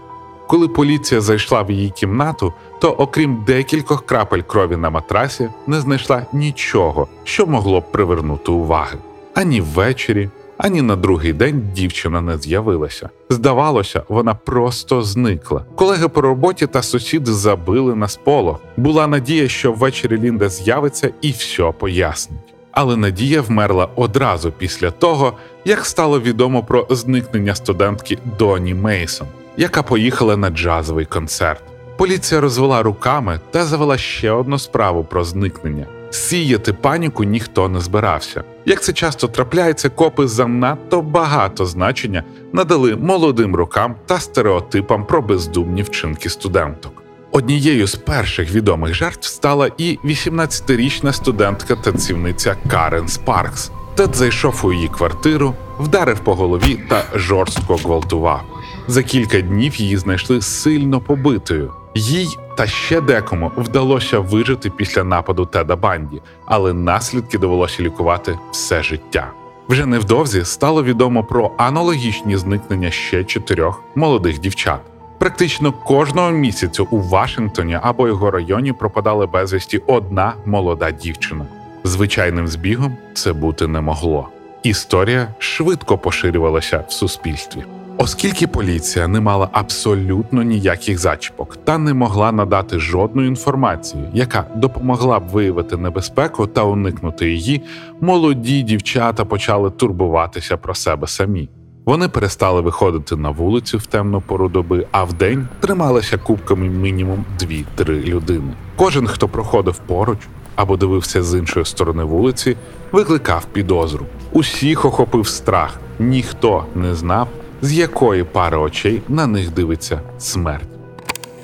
Коли 0.48 0.68
поліція 0.68 1.22
зайшла 1.22 1.62
в 1.62 1.72
її 1.72 1.90
кімнату, 1.90 2.54
то 2.80 2.92
окрім 2.92 3.44
декількох 3.48 4.06
крапель 4.06 4.42
крові 4.42 4.78
на 4.78 4.90
матрасі, 4.90 5.50
не 5.68 5.80
знайшла 5.80 6.26
нічого, 6.34 7.08
що 7.24 7.46
могло 7.46 7.80
б 7.80 7.92
привернути 7.92 8.52
уваги. 8.52 8.98
Ані 9.36 9.62
ввечері, 9.62 10.30
ані 10.58 10.82
на 10.82 10.96
другий 10.96 11.34
день 11.34 11.70
дівчина 11.76 12.22
не 12.22 12.38
з'явилася. 12.38 13.10
Здавалося, 13.30 14.04
вона 14.10 14.36
просто 14.36 15.02
зникла. 15.02 15.66
Колеги 15.76 16.08
по 16.08 16.22
роботі 16.22 16.68
та 16.68 16.82
сусіди 16.82 17.32
забили 17.34 17.96
на 17.96 18.08
сполох. 18.08 18.60
Була 18.78 19.08
надія, 19.08 19.48
що 19.48 19.72
ввечері 19.72 20.18
Лінда 20.18 20.50
з'явиться 20.50 21.10
і 21.22 21.32
все 21.32 21.74
пояснить. 21.80 22.40
Але 22.72 22.96
надія 22.98 23.42
вмерла 23.42 23.90
одразу 23.96 24.52
після 24.52 24.92
того, 24.92 25.34
як 25.66 25.86
стало 25.86 26.20
відомо 26.20 26.64
про 26.64 26.88
зникнення 26.90 27.56
студентки 27.56 28.18
Доні 28.40 28.74
Мейсон, 28.74 29.28
яка 29.58 29.84
поїхала 29.84 30.38
на 30.38 30.50
джазовий 30.50 31.06
концерт. 31.06 31.64
Поліція 31.98 32.42
розвела 32.42 32.84
руками 32.84 33.40
та 33.52 33.66
завела 33.66 33.98
ще 33.98 34.32
одну 34.32 34.60
справу 34.60 35.04
про 35.04 35.24
зникнення. 35.24 35.86
Сіяти 36.10 36.74
паніку 36.74 37.24
ніхто 37.24 37.70
не 37.70 37.80
збирався. 37.80 38.44
Як 38.66 38.84
це 38.84 38.94
часто 38.94 39.28
трапляється, 39.28 39.90
копи 39.90 40.28
занадто 40.28 41.02
багато 41.02 41.66
значення 41.66 42.24
надали 42.54 42.96
молодим 42.96 43.56
рукам 43.56 43.96
та 44.06 44.20
стереотипам 44.20 45.06
про 45.06 45.22
бездумні 45.22 45.82
вчинки 45.82 46.30
студенток. 46.30 47.04
Однією 47.32 47.88
з 47.88 47.96
перших 47.96 48.52
відомих 48.52 48.94
жертв 48.94 49.28
стала 49.28 49.70
і 49.78 49.98
18-річна 50.06 51.14
студентка 51.14 51.76
танцівниця 51.76 52.56
Карен 52.68 53.08
Спаркс. 53.08 53.72
Тед 53.96 54.16
зайшов 54.16 54.62
у 54.64 54.74
її 54.74 54.88
квартиру, 54.88 55.54
вдарив 55.80 56.20
по 56.20 56.36
голові 56.36 56.80
та 56.90 57.04
жорстко 57.16 57.76
гвалтував. 57.76 58.42
За 58.88 59.04
кілька 59.04 59.42
днів 59.42 59.76
її 59.76 59.98
знайшли 59.98 60.42
сильно 60.42 61.02
побитою. 61.02 61.74
Їй 61.96 62.38
та 62.58 62.68
ще 62.68 63.02
декому 63.02 63.52
вдалося 63.58 64.20
вижити 64.20 64.70
після 64.70 65.04
нападу 65.04 65.46
Теда 65.46 65.76
Банді, 65.76 66.22
але 66.46 66.74
наслідки 66.74 67.38
довелося 67.38 67.84
лікувати 67.84 68.40
все 68.52 68.84
життя. 68.84 69.32
Вже 69.70 69.86
невдовзі 69.86 70.46
стало 70.46 70.84
відомо 70.84 71.24
про 71.24 71.52
аналогічні 71.58 72.38
зникнення 72.38 72.92
ще 72.92 73.24
чотирьох 73.24 73.84
молодих 73.96 74.40
дівчат. 74.40 74.80
Практично 75.20 75.72
кожного 75.72 76.32
місяцю 76.32 76.88
у 76.92 77.00
Вашингтоні 77.00 77.80
або 77.82 78.08
його 78.08 78.32
районі 78.32 78.74
пропадала 78.74 79.28
безвісті 79.28 79.82
одна 79.88 80.34
молода 80.46 80.92
дівчина. 80.92 81.46
Звичайним 81.84 82.48
збігом 82.48 82.98
це 83.14 83.34
бути 83.34 83.68
не 83.68 83.82
могло. 83.82 84.30
Історія 84.64 85.28
швидко 85.40 85.98
поширювалася 85.98 86.84
в 86.88 86.92
суспільстві. 86.92 87.64
Оскільки 88.04 88.48
поліція 88.48 89.08
не 89.08 89.22
мала 89.22 89.50
абсолютно 89.52 90.44
ніяких 90.44 90.98
зачіпок 91.00 91.58
та 91.64 91.78
не 91.78 91.94
могла 91.94 92.32
надати 92.32 92.80
жодної 92.80 93.28
інформації, 93.28 94.04
яка 94.14 94.46
допомогла 94.56 95.20
б 95.20 95.28
виявити 95.28 95.78
небезпеку 95.78 96.48
та 96.48 96.64
уникнути 96.64 97.32
її, 97.32 97.62
молоді 98.02 98.62
дівчата 98.62 99.26
почали 99.26 99.72
турбуватися 99.72 100.58
про 100.58 100.76
себе 100.76 101.08
самі. 101.08 101.50
Вони 101.86 102.08
перестали 102.10 102.62
виходити 102.62 103.16
на 103.16 103.30
вулицю 103.30 103.78
в 103.78 103.86
темну 103.86 104.22
пору 104.22 104.50
доби, 104.50 104.88
а 104.92 105.04
вдень 105.04 105.48
трималися 105.60 106.18
кубками 106.18 106.70
мінімум 106.70 107.26
2-3 107.40 108.06
людини. 108.06 108.54
Кожен, 108.76 109.08
хто 109.08 109.28
проходив 109.28 109.78
поруч 109.78 110.20
або 110.56 110.78
дивився 110.78 111.24
з 111.24 111.38
іншої 111.40 111.66
сторони 111.66 112.04
вулиці, 112.04 112.58
викликав 112.92 113.46
підозру. 113.46 114.06
Усіх 114.32 114.86
охопив 114.86 115.28
страх, 115.28 115.80
ніхто 116.00 116.66
не 116.76 116.96
знав, 116.96 117.28
з 117.64 117.74
якої 117.74 118.24
пари 118.24 118.58
очей 118.58 119.02
на 119.08 119.28
них 119.28 119.52
дивиться 119.52 120.02
смерть. 120.20 120.68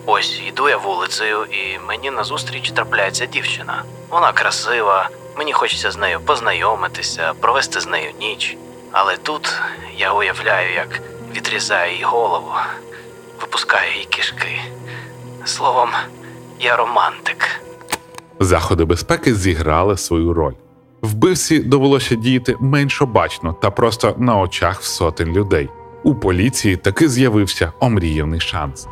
Ось 0.06 0.42
йду 0.48 0.70
я 0.70 0.78
вулицею, 0.78 1.38
і 1.46 1.88
мені 1.88 2.12
назустріч 2.12 2.72
трапляється 2.72 3.26
дівчина. 3.26 3.84
Вона 4.10 4.32
красива, 4.32 5.10
мені 5.38 5.54
хочеться 5.54 5.92
з 5.92 5.98
нею 5.98 6.20
познайомитися, 6.26 7.34
провести 7.40 7.80
з 7.80 7.88
нею 7.88 8.12
ніч. 8.20 8.58
Але 8.92 9.18
тут 9.18 9.54
я 9.98 10.14
уявляю, 10.14 10.74
як 10.74 11.02
відрізаю 11.36 11.96
їй 11.96 12.04
голову, 12.04 12.52
випускаю 13.42 13.98
їй 13.98 14.06
кишки. 14.06 14.62
Словом, 15.46 15.90
я 16.60 16.76
романтик. 16.76 17.62
Заходи 18.40 18.86
безпеки 18.86 19.36
зіграли 19.36 19.98
свою 19.98 20.34
роль. 20.34 20.54
Вбивці 21.02 21.60
довелося 21.60 22.16
діяти 22.16 22.56
менш 22.60 23.02
обачно 23.02 23.54
та 23.54 23.72
просто 23.72 24.16
на 24.18 24.40
очах 24.40 24.82
в 24.82 24.86
сотень 24.86 25.34
людей. 25.34 25.70
У 26.04 26.16
поліції 26.16 26.76
таки 26.76 27.10
з'явився 27.10 27.72
омріяний 27.80 28.40
шанс. 28.40 28.88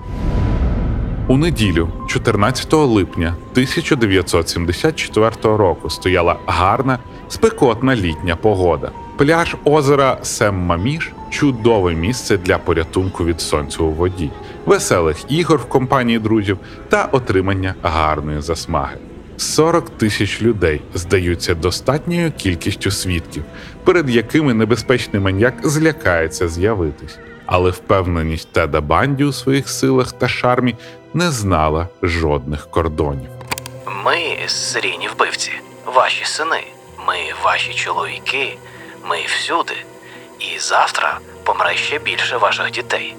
У 1.28 1.38
неділю, 1.38 1.90
14 2.08 2.74
липня 2.74 3.36
1974 3.52 5.32
року, 5.44 5.90
стояла 5.90 6.40
гарна, 6.46 7.00
спекотна 7.28 7.96
літня 7.96 8.36
погода. 8.36 8.92
Пляж 9.18 9.56
озера 9.66 10.18
Семмаміш 10.22 11.12
чудове 11.30 11.94
місце 11.94 12.38
для 12.38 12.58
порятунку 12.58 13.26
від 13.26 13.42
сонця 13.42 13.84
у 13.84 13.92
воді, 13.92 14.32
веселих 14.66 15.18
ігор 15.32 15.58
в 15.58 15.66
компанії 15.66 16.20
друзів 16.20 16.58
та 16.90 17.06
отримання 17.06 17.76
гарної 17.84 18.42
засмаги. 18.42 18.98
40 19.38 19.90
тисяч 19.90 20.42
людей 20.42 20.82
здаються 20.94 21.56
достатньою 21.56 22.32
кількістю 22.32 22.92
свідків, 22.92 23.44
перед 23.88 24.10
якими 24.10 24.53
небезпечний 24.53 25.22
маньяк 25.22 25.53
злякається 25.67 26.48
з'явитись. 26.48 27.17
Але 27.46 27.72
впевненість 27.72 28.51
Теда 28.51 28.82
Банді 28.82 29.24
у 29.24 29.34
своїх 29.34 29.70
силах 29.70 30.12
та 30.12 30.27
шармі 30.27 30.75
не 31.13 31.32
знала 31.32 31.88
жодних 32.01 32.70
кордонів. 32.72 33.29
Ми 34.06 34.38
серійні 34.48 35.10
вбивці, 35.15 35.51
ваші 35.86 36.25
сини, 36.25 36.63
ми 37.08 37.15
ваші 37.44 37.74
чоловіки, 37.74 38.58
ми 39.10 39.17
всюди. 39.25 39.74
І 40.39 40.60
завтра 40.60 41.20
помре 41.44 41.75
ще 41.75 42.00
більше 42.00 42.38
ваших 42.38 42.72
дітей. 42.72 43.15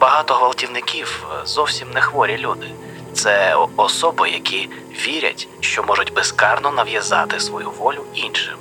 Багато 0.00 0.34
гвалтівників 0.34 1.26
е, 1.32 1.46
зовсім 1.46 1.88
не 1.94 2.00
хворі 2.00 2.38
люди. 2.38 2.66
Це 3.12 3.56
особи, 3.76 4.30
які 4.30 4.68
вірять, 5.06 5.48
що 5.60 5.82
можуть 5.82 6.14
безкарно 6.14 6.70
нав'язати 6.70 7.40
свою 7.40 7.70
волю 7.70 8.04
іншим. 8.14 8.54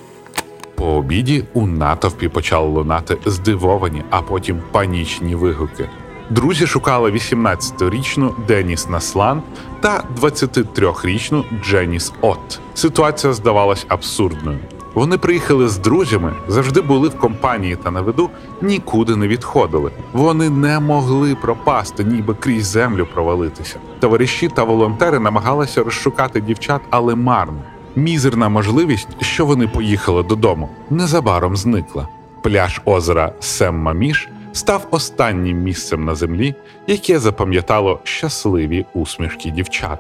По 0.80 0.86
обіді 0.86 1.44
у 1.54 1.68
натовпі 1.68 2.28
почали 2.28 2.68
лунати 2.68 3.18
здивовані, 3.26 4.04
а 4.10 4.22
потім 4.22 4.62
панічні 4.72 5.36
вигуки. 5.36 5.90
Друзі 6.30 6.68
шукали 6.68 7.12
18-річну 7.12 8.32
Деніс 8.48 8.90
Наслан 8.90 9.42
та 9.80 10.04
23-річну 10.22 11.44
Дженіс 11.64 12.14
От. 12.22 12.60
Ситуація 12.74 13.34
здавалась 13.34 13.86
абсурдною. 13.88 14.60
Вони 14.94 15.18
приїхали 15.18 15.68
з 15.68 15.78
друзями, 15.78 16.34
завжди 16.48 16.82
були 16.82 17.08
в 17.10 17.20
компанії 17.20 17.76
та 17.76 17.92
на 17.92 18.02
виду, 18.02 18.30
нікуди 18.62 19.16
не 19.16 19.28
відходили. 19.28 19.92
Вони 20.14 20.50
не 20.50 20.80
могли 20.80 21.36
пропасти, 21.36 22.04
ніби 22.04 22.34
крізь 22.34 22.66
землю 22.66 23.08
провалитися. 23.14 23.80
Товариші 24.00 24.48
та 24.48 24.64
волонтери 24.64 25.20
намагалися 25.20 25.84
розшукати 25.84 26.42
дівчат, 26.42 26.82
але 26.90 27.16
марно. 27.16 27.62
Мізерна 27.96 28.50
можливість, 28.50 29.08
що 29.22 29.46
вони 29.46 29.68
поїхали 29.68 30.24
додому, 30.24 30.70
незабаром 30.90 31.58
зникла. 31.58 32.08
Пляж 32.44 32.82
озера 32.86 33.32
Семмаміш 33.40 34.30
став 34.52 34.88
останнім 34.92 35.58
місцем 35.58 36.06
на 36.06 36.16
землі, 36.16 36.56
яке 36.88 37.20
запам'ятало 37.20 38.00
щасливі 38.04 38.86
усмішки 38.94 39.50
дівчат. 39.50 40.00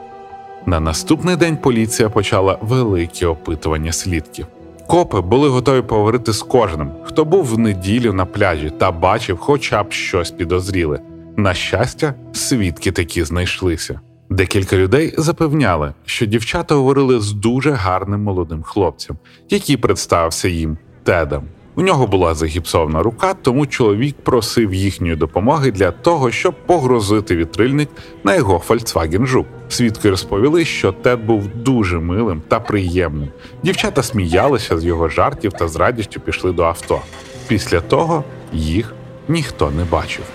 На 0.65 0.79
наступний 0.79 1.36
день 1.36 1.58
поліція 1.58 2.10
почала 2.10 2.58
велике 2.62 3.27
опитування 3.27 3.91
свідків. 3.91 4.48
Копи 4.88 5.22
були 5.22 5.50
готові 5.50 5.81
поговорити 5.81 6.34
з 6.34 6.41
кожним, 6.41 6.91
хто 7.03 7.25
був 7.25 7.46
в 7.46 7.60
неділю 7.60 8.13
на 8.13 8.25
пляжі 8.25 8.72
та 8.77 8.91
бачив 8.91 9.38
хоча 9.38 9.84
б 9.84 9.91
щось 9.91 10.31
підозріле. 10.31 11.00
На 11.38 11.53
щастя, 11.53 12.13
свідки 12.34 12.91
такі 12.91 13.24
знайшлися. 13.24 14.00
Декілька 14.29 14.77
людей 14.77 15.13
запевняли, 15.17 15.93
що 16.05 16.25
дівчата 16.25 16.75
говорили 16.75 17.19
з 17.19 17.31
дуже 17.33 17.71
гарним 17.71 18.24
молодим 18.24 18.63
хлопцем, 18.63 19.17
який 19.50 19.77
представився 19.77 20.48
їм 20.48 20.77
Тедом. 21.03 21.43
У 21.75 21.81
нього 21.81 22.07
була 22.07 22.36
загіпсована 22.36 23.03
рука, 23.03 23.33
тому 23.33 23.65
чоловік 23.65 24.15
просив 24.24 24.74
їхньої 24.74 25.15
допомоги 25.15 25.71
для 25.71 25.91
того, 25.91 26.31
щоб 26.31 26.55
погрозити 26.65 27.36
вітрильник 27.36 27.89
на 28.24 28.36
його 28.36 28.62
Volkswagen 28.67 29.25
Жук. 29.25 29.48
Свідки 29.69 30.09
розповіли, 30.09 30.65
що 30.65 30.91
Тед 30.91 31.25
був 31.25 31.48
дуже 31.48 32.00
милим 32.00 32.41
та 32.48 32.59
приємним. 32.59 33.29
Дівчата 33.63 34.03
сміялися 34.03 34.77
з 34.79 34.86
його 34.86 35.09
жартів 35.09 35.53
та 35.53 35.67
з 35.67 35.75
радістю 35.75 36.19
пішли 36.19 36.51
до 36.51 36.63
авто. 36.63 37.01
Після 37.48 37.81
того 37.81 38.24
їх 38.53 38.93
ніхто 39.27 39.71
не 39.71 39.83
бачив. 39.83 40.25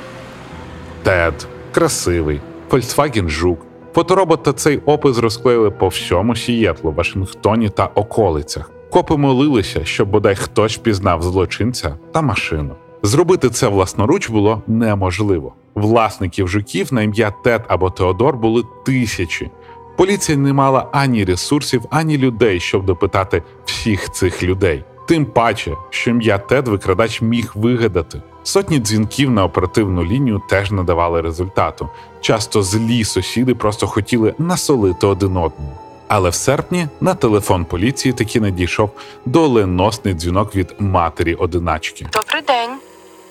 Тед, 1.03 1.47
красивий, 1.73 2.41
Volkswagen 2.71 3.29
Жук. 3.29 3.74
Фоторобот 3.95 4.43
та 4.43 4.53
цей 4.53 4.79
опис 4.79 5.19
розклеїли 5.19 5.71
по 5.71 5.89
всьому 5.89 6.37
Сієтлу, 6.37 6.93
Вашингтоні 6.93 7.69
та 7.69 7.87
околицях. 7.87 8.71
Копи 8.91 9.17
молилися, 9.17 9.85
щоб 9.85 10.11
бодай 10.11 10.35
хтось 10.37 10.77
пізнав 10.77 11.23
злочинця 11.23 11.97
та 12.13 12.23
машину. 12.23 12.75
Зробити 13.03 13.51
це 13.51 13.69
власноруч 13.69 14.31
було 14.31 14.63
неможливо. 14.67 15.55
Власників 15.75 16.49
жуків 16.49 16.95
на 16.95 17.03
ім'я 17.03 17.31
Тед 17.45 17.65
або 17.69 17.91
Теодор 17.91 18.37
були 18.37 18.63
тисячі. 18.87 19.51
Поліція 19.97 20.39
не 20.39 20.53
мала 20.53 20.89
ані 20.93 21.25
ресурсів, 21.25 21.83
ані 21.91 22.19
людей, 22.19 22.61
щоб 22.61 22.85
допитати 22.85 23.43
всіх 23.65 24.13
цих 24.13 24.43
людей. 24.43 24.85
Тим 25.09 25.27
паче, 25.27 25.73
що 25.91 26.11
ім'я 26.11 26.39
Тед 26.39 26.69
викрадач 26.69 27.23
міг 27.23 27.53
вигадати. 27.55 28.23
Сотні 28.45 28.79
дзвінків 28.79 29.31
на 29.31 29.45
оперативну 29.45 30.05
лінію 30.05 30.43
теж 30.49 30.71
не 30.71 30.83
давали 30.83 31.21
результату. 31.21 31.89
Часто 32.21 32.63
злі 32.63 33.05
сусіди 33.05 33.55
просто 33.55 33.87
хотіли 33.87 34.35
насолити 34.39 35.07
один 35.07 35.37
одному. 35.37 35.79
Але 36.09 36.31
в 36.31 36.35
серпні 36.35 36.89
на 37.01 37.15
телефон 37.15 37.65
поліції 37.65 38.13
таки 38.13 38.41
надійшов 38.41 38.91
доленосний 39.27 40.15
дзвінок 40.15 40.57
від 40.57 40.75
матері 40.79 41.35
одиначки. 41.35 42.07
Добрий 42.13 42.43
день. 42.43 42.71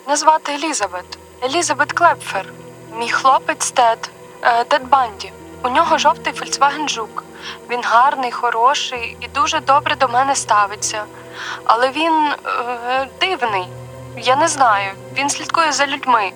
Мене 0.05 0.17
звати 0.17 0.51
Елізабет. 0.51 1.17
Елізабет 1.43 1.91
Клепфер. 1.93 2.53
Мій 2.99 3.09
хлопець 3.09 3.71
Тед. 3.71 4.11
Е, 4.41 4.63
Тед 4.63 4.89
Банді. 4.89 5.31
У 5.63 5.69
нього 5.69 5.97
жовтий 5.97 6.33
Volkswagen 6.33 6.89
Жук. 6.89 7.23
Він 7.69 7.79
гарний, 7.83 8.31
хороший 8.31 9.17
і 9.21 9.27
дуже 9.35 9.59
добре 9.59 9.95
до 9.95 10.07
мене 10.07 10.35
ставиться. 10.35 11.03
Але 11.63 11.91
він 11.91 12.13
е, 12.13 13.07
дивний. 13.21 13.67
Я 14.17 14.35
не 14.35 14.47
знаю. 14.47 14.91
Він 15.17 15.29
слідкує 15.29 15.71
за 15.71 15.87
людьми. 15.87 16.31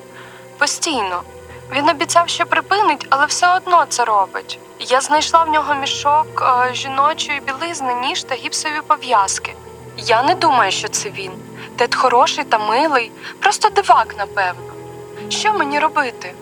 Постійно. 0.57 1.21
Він 1.75 1.89
обіцяв, 1.89 2.29
що 2.29 2.45
припинить, 2.45 3.07
але 3.09 3.25
все 3.25 3.55
одно 3.57 3.85
це 3.89 4.05
робить. 4.05 4.59
Я 4.79 5.01
знайшла 5.01 5.43
в 5.43 5.49
нього 5.49 5.75
мішок 5.75 6.43
е, 6.69 6.73
жіночої 6.73 7.41
білизни, 7.47 7.93
ніж 7.93 8.23
та 8.23 8.35
гіпсові 8.35 8.81
пов'язки. 8.87 9.53
Я 9.97 10.23
не 10.23 10.35
думаю, 10.35 10.71
що 10.71 10.87
це 10.87 11.09
він. 11.09 11.31
Тед 11.75 11.95
хороший 11.95 12.43
та 12.43 12.57
милий, 12.57 13.11
просто 13.39 13.69
дивак, 13.69 14.15
напевно. 14.17 14.73
Що 15.29 15.53
мені 15.53 15.79
робити? 15.79 16.33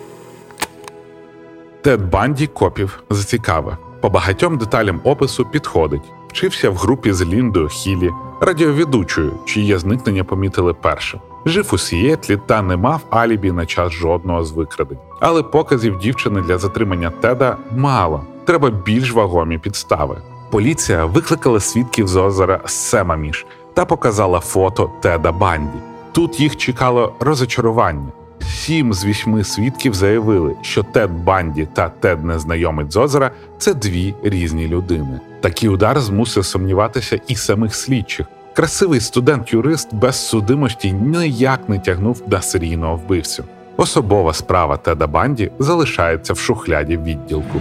Тед 1.82 2.10
Банді 2.10 2.46
копів 2.46 3.02
зацікавив. 3.10 3.76
По 4.00 4.10
багатьом 4.10 4.58
деталям 4.58 5.00
опису 5.04 5.44
підходить. 5.44 6.02
Вчився 6.28 6.70
в 6.70 6.76
групі 6.76 7.12
з 7.12 7.22
Ліндою 7.22 7.68
Хілі, 7.68 8.10
радіоведучою, 8.40 9.38
чиє 9.46 9.78
зникнення 9.78 10.24
помітили 10.24 10.74
перше. 10.74 11.20
Жив 11.46 11.70
у 11.72 11.78
Сієтлі 11.78 12.38
та 12.46 12.62
не 12.62 12.76
мав 12.76 13.00
алібі 13.10 13.52
на 13.52 13.66
час 13.66 13.92
жодного 13.92 14.44
з 14.44 14.52
викрадень. 14.52 14.98
Але 15.20 15.42
показів 15.42 15.98
дівчини 15.98 16.40
для 16.40 16.58
затримання 16.58 17.10
Теда 17.10 17.56
мало. 17.76 18.24
Треба 18.44 18.70
більш 18.70 19.12
вагомі 19.12 19.58
підстави. 19.58 20.22
Поліція 20.50 21.04
викликала 21.04 21.60
свідків 21.60 22.08
з 22.08 22.16
озера 22.16 22.60
Семаміш 22.66 23.46
та 23.74 23.84
показала 23.84 24.40
фото 24.40 24.90
Теда 25.00 25.32
Банді. 25.32 25.78
Тут 26.12 26.40
їх 26.40 26.56
чекало 26.56 27.12
розочарування. 27.20 28.12
Сім 28.40 28.92
з 28.92 29.04
вісьми 29.04 29.44
свідків 29.44 29.94
заявили, 29.94 30.54
що 30.62 30.82
Тед 30.82 31.10
Банді 31.24 31.68
та 31.74 31.88
Тед 31.88 32.24
Незнайомець 32.24 32.92
з 32.92 32.96
озера 32.96 33.30
це 33.58 33.74
дві 33.74 34.14
різні 34.22 34.68
людини. 34.68 35.20
Такий 35.40 35.68
удар 35.68 36.00
змусив 36.00 36.44
сумніватися 36.44 37.20
і 37.28 37.34
самих 37.34 37.74
слідчих. 37.74 38.26
Красивий 38.56 39.00
студент-юрист 39.00 39.94
без 39.94 40.28
судимості 40.28 40.92
ніяк 40.92 41.68
не 41.68 41.78
тягнув 41.78 42.22
на 42.26 42.42
серійного 42.42 42.96
вбивцю. 42.96 43.44
Особова 43.76 44.32
справа 44.32 44.76
Теда 44.76 45.06
Банді 45.06 45.50
залишається 45.58 46.32
в 46.32 46.38
шухляді 46.38 46.96
відділку. 46.96 47.60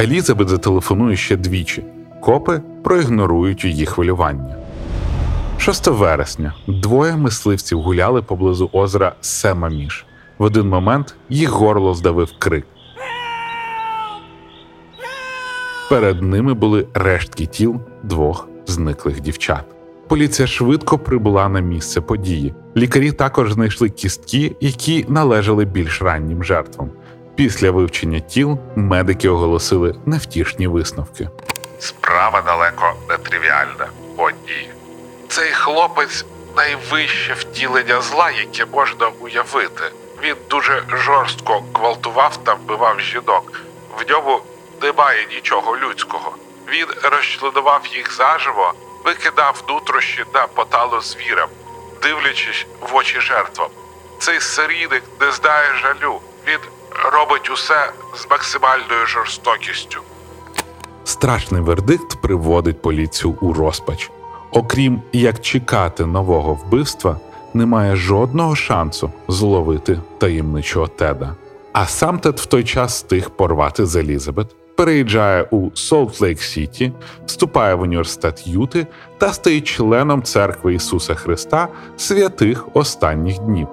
Елізабет 0.00 0.48
зателефонує 0.48 1.16
ще 1.16 1.36
двічі. 1.36 1.84
Копи 2.20 2.62
проігнорують 2.84 3.64
її 3.64 3.86
хвилювання. 3.86 4.56
6 5.58 5.86
вересня 5.86 6.54
двоє 6.66 7.16
мисливців 7.16 7.80
гуляли 7.80 8.22
поблизу 8.22 8.70
озера 8.72 9.12
Семаміш. 9.20 10.06
В 10.38 10.42
один 10.42 10.68
момент 10.68 11.14
їх 11.28 11.50
горло 11.50 11.94
здавив 11.94 12.32
крик. 12.38 12.66
Перед 15.90 16.22
ними 16.22 16.54
були 16.54 16.86
рештки 16.94 17.46
тіл 17.46 17.80
двох 18.02 18.48
зниклих 18.66 19.20
дівчат. 19.20 19.71
Поліція 20.12 20.48
швидко 20.48 20.98
прибула 20.98 21.48
на 21.48 21.60
місце 21.60 22.00
події. 22.00 22.54
Лікарі 22.76 23.12
також 23.12 23.52
знайшли 23.52 23.88
кістки, 23.90 24.56
які 24.60 25.06
належали 25.08 25.64
більш 25.64 26.02
раннім 26.02 26.44
жертвам. 26.44 26.90
Після 27.34 27.70
вивчення 27.70 28.20
тіл 28.20 28.58
медики 28.76 29.28
оголосили 29.28 29.94
невтішні 30.06 30.66
висновки. 30.66 31.28
Справа 31.78 32.42
далеко 32.42 32.92
не 33.08 33.16
тривіальна. 33.16 33.86
Одні. 34.16 34.68
Цей 35.28 35.50
хлопець 35.52 36.24
найвище 36.56 37.34
втілення 37.34 38.00
зла, 38.00 38.30
яке 38.30 38.66
можна 38.72 39.08
уявити. 39.20 39.82
Він 40.24 40.34
дуже 40.50 40.82
жорстко 40.88 41.62
гвалтував 41.74 42.36
та 42.36 42.54
вбивав 42.54 43.00
жінок. 43.00 43.62
В 43.98 44.10
ньому 44.10 44.40
немає 44.82 45.26
нічого 45.34 45.76
людського. 45.76 46.36
Він 46.72 46.86
розчленував 47.02 47.86
їх 47.94 48.16
заживо, 48.16 48.74
викидав 49.04 49.64
нутрощі 49.68 50.24
на 50.34 50.46
поталу 50.46 51.00
звірам, 51.00 51.48
дивлячись 52.02 52.66
в 52.80 52.96
очі 52.96 53.20
жертвам. 53.20 53.68
Цей 54.18 54.40
серійник 54.40 55.02
не 55.20 55.32
знає 55.32 55.68
жалю. 55.82 56.20
Він 56.48 56.58
робить 57.12 57.50
усе 57.50 57.92
з 58.14 58.30
максимальною 58.30 59.06
жорстокістю. 59.06 60.00
Страшний 61.04 61.62
вердикт 61.62 62.22
приводить 62.22 62.82
поліцію 62.82 63.36
у 63.40 63.52
розпач. 63.52 64.10
Окрім 64.50 65.02
як 65.12 65.40
чекати 65.40 66.06
нового 66.06 66.54
вбивства, 66.54 67.20
немає 67.54 67.96
жодного 67.96 68.56
шансу 68.56 69.12
зловити 69.28 70.00
таємничого 70.18 70.86
Теда. 70.86 71.36
А 71.72 71.86
сам 71.86 72.18
Тед 72.18 72.38
в 72.38 72.46
той 72.46 72.64
час 72.64 72.92
встиг 72.92 73.30
порвати 73.30 73.86
з 73.86 73.96
Елізабет, 73.96 74.46
переїжджає 74.82 75.46
у 75.50 75.70
Солт-Лейк 75.70 76.40
Сіті, 76.40 76.92
вступає 77.26 77.74
в 77.74 77.80
університет 77.80 78.46
Юти 78.46 78.86
та 79.18 79.32
стає 79.32 79.60
членом 79.60 80.22
церкви 80.22 80.74
Ісуса 80.74 81.14
Христа 81.14 81.68
святих 81.96 82.68
останніх 82.74 83.38
днів. 83.38 83.68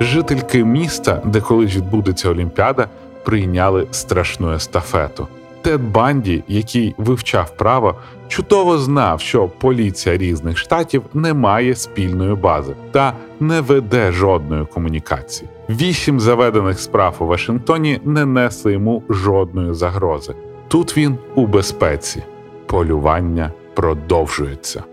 Жительки 0.00 0.64
міста, 0.64 1.22
де 1.24 1.40
колись 1.40 1.76
відбудеться 1.76 2.30
Олімпіада, 2.30 2.88
прийняли 3.24 3.86
страшну 3.90 4.52
естафету. 4.52 5.28
Тед 5.62 5.80
Банді, 5.80 6.44
який 6.48 6.94
вивчав 6.98 7.56
право, 7.56 7.94
чудово 8.28 8.78
знав, 8.78 9.20
що 9.20 9.48
поліція 9.48 10.16
різних 10.16 10.58
штатів 10.58 11.02
не 11.14 11.34
має 11.34 11.74
спільної 11.74 12.34
бази 12.34 12.74
та 12.90 13.12
не 13.40 13.60
веде 13.60 14.12
жодної 14.12 14.66
комунікації. 14.66 15.48
Вісім 15.68 16.20
заведених 16.20 16.80
справ 16.80 17.16
у 17.18 17.26
Вашингтоні 17.26 18.00
не 18.04 18.24
несли 18.24 18.72
йому 18.72 19.02
жодної 19.08 19.74
загрози. 19.74 20.34
Тут 20.68 20.96
він 20.96 21.18
у 21.34 21.46
безпеці. 21.46 22.22
Полювання 22.66 23.52
продовжується. 23.74 24.84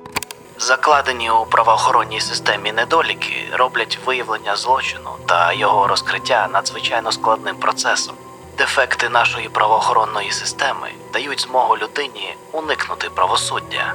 Закладені 0.59 1.29
у 1.29 1.45
правоохоронній 1.45 2.19
системі 2.19 2.71
недоліки 2.71 3.35
роблять 3.57 3.99
виявлення 4.05 4.55
злочину 4.55 5.09
та 5.25 5.53
його 5.53 5.87
розкриття 5.87 6.49
надзвичайно 6.53 7.11
складним 7.11 7.55
процесом. 7.55 8.15
Дефекти 8.57 9.09
нашої 9.09 9.49
правоохоронної 9.49 10.31
системи 10.31 10.87
дають 11.13 11.41
змогу 11.41 11.77
людині 11.77 12.35
уникнути 12.51 13.09
правосуддя. 13.15 13.93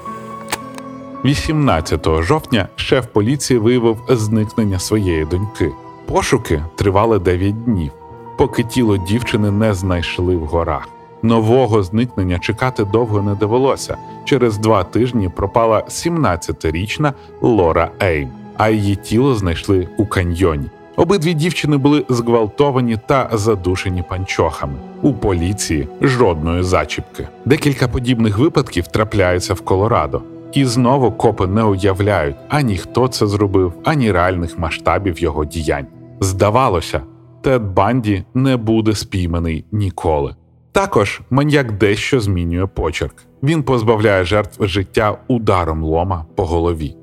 18 1.25 2.07
жовтня 2.23 2.69
шеф 2.77 3.07
поліції 3.07 3.59
виявив 3.59 3.99
зникнення 4.09 4.79
своєї 4.79 5.25
доньки. 5.25 5.73
Пошуки 6.07 6.63
тривали 6.75 7.19
9 7.19 7.65
днів, 7.65 7.93
поки 8.39 8.63
тіло 8.63 8.97
дівчини 8.97 9.51
не 9.51 9.75
знайшли 9.75 10.37
в 10.37 10.47
горах. 10.47 10.89
Нового 11.23 11.83
зникнення 11.83 12.39
чекати 12.39 12.85
довго 12.85 13.23
не 13.23 13.35
довелося. 13.35 13.97
Через 14.25 14.59
два 14.59 14.85
тижні 14.85 15.29
пропала 15.29 15.81
17-річна 15.89 17.13
Лора 17.41 17.91
Ейм, 18.03 18.29
а 18.57 18.69
її 18.69 18.97
тіло 18.97 19.35
знайшли 19.35 19.89
у 19.97 20.07
каньйоні. 20.07 20.67
Обидві 20.97 21.35
дівчини 21.35 21.77
були 21.77 22.05
зґвалтовані 22.09 22.99
та 23.07 23.31
задушені 23.33 24.05
панчохами. 24.09 24.75
У 25.03 25.13
поліції 25.13 25.89
жодної 26.01 26.63
зачіпки. 26.63 27.29
Декілька 27.45 27.89
подібних 27.89 28.39
випадків 28.39 28.87
трапляються 28.87 29.55
в 29.55 29.61
Колорадо. 29.61 30.23
І 30.53 30.65
знову 30.65 31.13
копи 31.13 31.47
не 31.47 31.63
уявляють 31.63 32.37
ані 32.49 32.77
хто 32.77 33.09
це 33.09 33.27
зробив, 33.27 33.73
ані 33.85 34.13
реальних 34.13 34.59
масштабів 34.59 35.19
його 35.23 35.45
діянь. 35.45 35.87
Здавалося, 36.21 37.03
Тед 37.43 37.63
Банді 37.63 38.25
не 38.35 38.57
буде 38.57 38.95
спійманий 38.95 39.65
ніколи. 39.73 40.35
Також 40.73 41.21
маньяк 41.31 41.73
дещо 41.73 42.21
змінює 42.21 42.67
почерк. 42.67 43.15
Він 43.43 43.63
позбавляє 43.63 44.25
жертв 44.25 44.67
життя 44.67 45.19
ударом 45.29 45.83
лома 45.83 46.25
по 46.35 46.47
голові. 46.47 46.97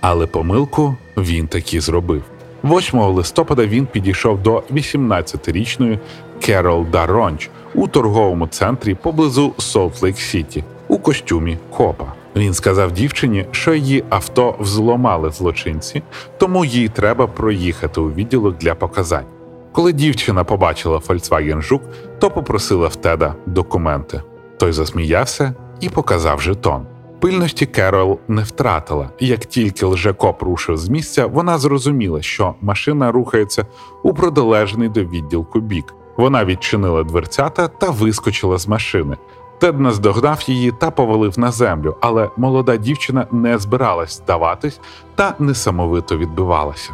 Але 0.00 0.26
помилку 0.26 0.96
він 1.16 1.46
таки 1.46 1.80
зробив. 1.80 2.22
8 2.64 3.00
листопада 3.00 3.66
він 3.66 3.86
підійшов 3.86 4.42
до 4.42 4.62
18-річної 4.70 5.98
Керол 6.40 6.86
Даронч 6.92 7.50
у 7.74 7.88
торговому 7.88 8.46
центрі 8.46 8.94
поблизу 8.94 9.54
Солт-Лейк 9.58 10.16
Сіті 10.16 10.64
у 10.88 10.98
костюмі 10.98 11.58
копа. 11.70 12.12
Він 12.38 12.54
сказав 12.54 12.92
дівчині, 12.92 13.46
що 13.50 13.74
її 13.74 14.04
авто 14.08 14.56
взломали 14.60 15.30
злочинці, 15.30 16.02
тому 16.38 16.64
їй 16.64 16.88
треба 16.88 17.26
проїхати 17.26 18.00
у 18.00 18.10
відділок 18.10 18.58
для 18.58 18.74
показань. 18.74 19.24
Коли 19.72 19.92
дівчина 19.92 20.44
побачила 20.44 20.98
Volkswagen 20.98 21.62
Жук, 21.62 21.82
то 22.18 22.30
попросила 22.30 22.88
в 22.88 22.96
Теда 22.96 23.34
документи. 23.46 24.22
Той 24.58 24.72
засміявся 24.72 25.54
і 25.80 25.88
показав 25.88 26.40
жетон. 26.40 26.86
Пильності 27.20 27.66
Керол 27.66 28.18
не 28.28 28.42
втратила, 28.42 29.10
як 29.20 29.40
тільки 29.40 29.86
лжекоп 29.86 30.42
рушив 30.42 30.76
з 30.76 30.88
місця, 30.88 31.26
вона 31.26 31.58
зрозуміла, 31.58 32.22
що 32.22 32.54
машина 32.60 33.12
рухається 33.12 33.66
у 34.02 34.14
протилежний 34.14 34.88
до 34.88 35.04
відділку 35.04 35.60
бік. 35.60 35.94
Вона 36.16 36.44
відчинила 36.44 37.02
дверцята 37.02 37.68
та 37.68 37.90
вискочила 37.90 38.58
з 38.58 38.68
машини. 38.68 39.16
Тед 39.58 39.80
наздогнав 39.80 40.42
її 40.46 40.72
та 40.72 40.90
повалив 40.90 41.38
на 41.38 41.50
землю, 41.52 41.96
але 42.00 42.30
молода 42.36 42.76
дівчина 42.76 43.26
не 43.32 43.58
збиралась 43.58 44.16
здаватись 44.16 44.80
та 45.14 45.34
несамовито 45.38 46.16
відбивалася. 46.16 46.90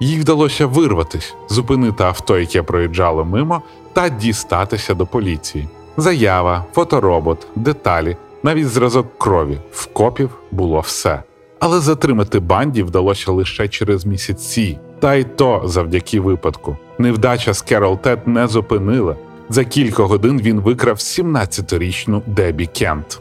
Їй 0.00 0.20
вдалося 0.20 0.66
вирватись, 0.66 1.34
зупинити 1.48 2.04
авто, 2.04 2.38
яке 2.38 2.62
проїжджало 2.62 3.24
мимо, 3.24 3.62
та 3.92 4.08
дістатися 4.08 4.94
до 4.94 5.06
поліції. 5.06 5.68
Заява, 5.96 6.64
фоторобот, 6.72 7.46
деталі, 7.56 8.16
навіть 8.42 8.68
зразок 8.68 9.18
крові 9.18 9.58
в 9.72 9.86
копів 9.86 10.30
було 10.50 10.80
все. 10.80 11.22
Але 11.60 11.80
затримати 11.80 12.40
банді 12.40 12.82
вдалося 12.82 13.32
лише 13.32 13.68
через 13.68 14.06
місяці, 14.06 14.78
та 15.00 15.14
й 15.14 15.24
то 15.24 15.62
завдяки 15.64 16.20
випадку. 16.20 16.76
Невдача 16.98 17.54
з 17.54 17.62
Керол 17.62 17.98
Тед 17.98 18.28
не 18.28 18.46
зупинила. 18.46 19.16
За 19.50 19.64
кілька 19.64 20.02
годин 20.02 20.40
він 20.42 20.60
викрав 20.60 20.96
17-річну 20.96 22.22
Дебі 22.26 22.66
Кент. 22.66 23.20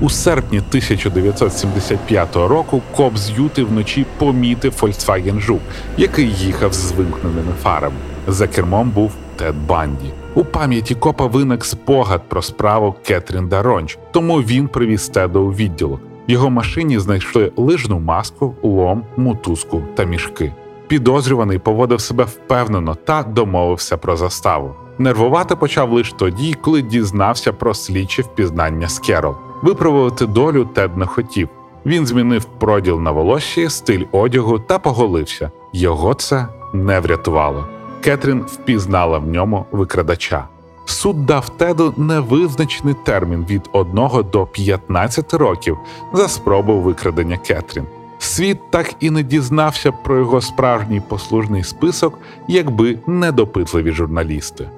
У 0.00 0.10
серпні 0.10 0.58
1975 0.58 2.36
року 2.36 2.82
коп 2.96 3.16
з 3.16 3.30
Юти 3.30 3.64
вночі 3.64 4.06
помітив 4.18 4.72
Volkswagen 4.80 5.40
Жук, 5.40 5.60
який 5.96 6.30
їхав 6.30 6.72
з 6.72 6.92
вимкненими 6.92 7.52
фарами. 7.62 7.96
За 8.28 8.46
кермом 8.46 8.90
був 8.90 9.12
Тед 9.36 9.54
Банді. 9.66 10.12
У 10.34 10.44
пам'яті 10.44 10.94
копа 10.94 11.26
виник 11.26 11.64
спогад 11.64 12.28
про 12.28 12.42
справу 12.42 12.94
Кетрін 13.06 13.48
Даронч, 13.48 13.98
тому 14.12 14.36
він 14.36 14.68
привіз 14.68 15.08
Теда 15.08 15.38
у 15.38 15.52
відділок. 15.52 16.00
Його 16.28 16.50
машині 16.50 16.98
знайшли 16.98 17.52
лижну 17.56 17.98
маску, 18.00 18.54
лом, 18.62 19.04
мотузку 19.16 19.82
та 19.94 20.04
мішки. 20.04 20.52
Підозрюваний 20.86 21.58
поводив 21.58 22.00
себе 22.00 22.24
впевнено 22.24 22.94
та 22.94 23.22
домовився 23.22 23.96
про 23.96 24.16
заставу. 24.16 24.74
Нервувати 24.98 25.56
почав 25.56 25.92
лише 25.92 26.16
тоді, 26.16 26.54
коли 26.54 26.82
дізнався 26.82 27.52
про 27.52 27.74
слідче 27.74 28.22
впізнання 28.22 28.88
з 28.88 28.98
Керол. 28.98 29.34
Виправити 29.62 30.26
долю 30.26 30.64
Тед 30.64 30.96
не 30.96 31.06
хотів. 31.06 31.48
Він 31.86 32.06
змінив 32.06 32.44
проділ 32.44 33.00
на 33.00 33.10
волосі, 33.10 33.70
стиль 33.70 34.04
одягу 34.12 34.58
та 34.58 34.78
поголився. 34.78 35.50
Його 35.72 36.14
це 36.14 36.48
не 36.72 37.00
врятувало. 37.00 37.66
Кетрін 38.00 38.44
впізнала 38.46 39.18
в 39.18 39.28
ньому 39.28 39.66
викрадача. 39.72 40.44
Суд 40.84 41.26
дав 41.26 41.48
Теду 41.48 41.94
невизначений 41.96 42.94
термін 43.04 43.46
від 43.50 43.62
1 43.72 43.94
до 44.32 44.46
15 44.46 45.34
років 45.34 45.78
за 46.12 46.28
спробу 46.28 46.80
викрадення 46.80 47.36
Кетрін. 47.36 47.84
Світ 48.18 48.58
так 48.70 48.94
і 49.00 49.10
не 49.10 49.22
дізнався 49.22 49.92
про 49.92 50.18
його 50.18 50.40
справжній 50.40 51.02
послужний 51.08 51.64
список, 51.64 52.18
якби 52.48 52.98
не 53.06 53.32
допитливі 53.32 53.92
журналісти. 53.92 54.68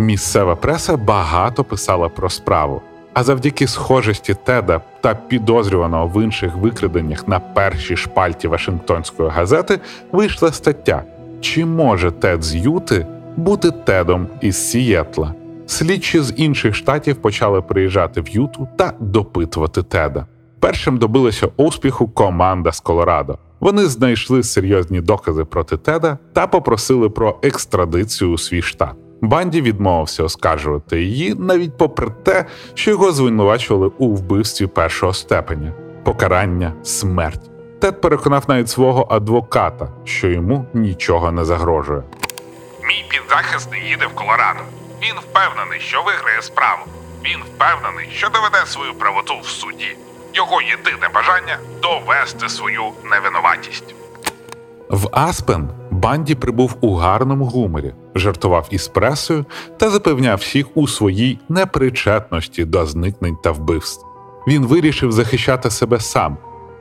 Місцева 0.00 0.56
преса 0.56 0.96
багато 0.96 1.64
писала 1.64 2.08
про 2.08 2.30
справу, 2.30 2.82
а 3.14 3.22
завдяки 3.22 3.66
схожості 3.66 4.34
Теда 4.44 4.80
та 5.00 5.14
підозрюваного 5.14 6.06
в 6.06 6.24
інших 6.24 6.56
викраденнях 6.56 7.28
на 7.28 7.40
першій 7.40 7.96
шпальті 7.96 8.48
Вашингтонської 8.48 9.28
газети 9.28 9.80
вийшла 10.12 10.52
стаття: 10.52 11.02
Чи 11.40 11.64
може 11.64 12.10
Тед 12.10 12.42
з 12.42 12.54
Юти 12.54 13.06
бути 13.36 13.70
Тедом 13.70 14.26
із 14.40 14.70
Сієтла? 14.70 15.34
Слідчі 15.66 16.20
з 16.20 16.34
інших 16.36 16.74
штатів 16.74 17.16
почали 17.16 17.62
приїжджати 17.62 18.20
в 18.20 18.28
Юту 18.28 18.68
та 18.76 18.92
допитувати 19.00 19.82
Теда. 19.82 20.26
Першим 20.60 20.98
добилася 20.98 21.48
успіху 21.56 22.08
команда 22.08 22.72
з 22.72 22.80
Колорадо. 22.80 23.38
Вони 23.60 23.86
знайшли 23.86 24.42
серйозні 24.42 25.00
докази 25.00 25.44
проти 25.44 25.76
Теда 25.76 26.18
та 26.32 26.46
попросили 26.46 27.10
про 27.10 27.38
екстрадицію 27.42 28.30
у 28.30 28.38
свій 28.38 28.62
штат. 28.62 28.94
Банді 29.20 29.62
відмовився 29.62 30.22
оскаржувати 30.22 31.02
її, 31.02 31.34
навіть 31.34 31.78
попри 31.78 32.08
те, 32.22 32.44
що 32.74 32.90
його 32.90 33.12
звинувачували 33.12 33.90
у 33.98 34.14
вбивстві 34.14 34.66
першого 34.66 35.12
степеня, 35.12 35.72
покарання, 36.04 36.72
смерть. 36.82 37.50
Тед 37.80 38.00
переконав 38.00 38.44
навіть 38.48 38.68
свого 38.68 39.06
адвоката, 39.10 39.88
що 40.04 40.28
йому 40.28 40.66
нічого 40.74 41.32
не 41.32 41.44
загрожує. 41.44 42.02
Мій 42.88 43.04
підзахисний 43.08 43.80
їде 43.88 44.06
в 44.06 44.14
Колорадо. 44.14 44.60
Він 45.02 45.14
впевнений, 45.20 45.80
що 45.80 46.02
виграє 46.02 46.42
справу. 46.42 46.82
Він 47.24 47.38
впевнений, 47.54 48.08
що 48.12 48.28
доведе 48.28 48.66
свою 48.66 48.94
правоту 48.94 49.34
в 49.42 49.46
суді. 49.46 49.96
Його 50.34 50.62
єдине 50.62 51.08
бажання 51.14 51.58
довести 51.82 52.48
свою 52.48 52.82
невинуватість. 53.10 53.94
В 54.88 55.08
Аспен 55.12 55.70
Банді 56.02 56.34
прибув 56.34 56.76
у 56.80 56.94
гарному 56.94 57.44
гуморі, 57.44 57.94
жартував 58.14 58.68
із 58.70 58.88
пресою 58.88 59.44
та 59.76 59.90
запевняв 59.90 60.38
всіх 60.38 60.66
у 60.76 60.88
своїй 60.88 61.38
непричетності 61.48 62.64
до 62.64 62.86
зникнень 62.86 63.36
та 63.42 63.50
вбивств. 63.50 64.06
Він 64.46 64.66
вирішив 64.66 65.12
захищати 65.12 65.70
себе 65.70 66.00
сам, 66.00 66.36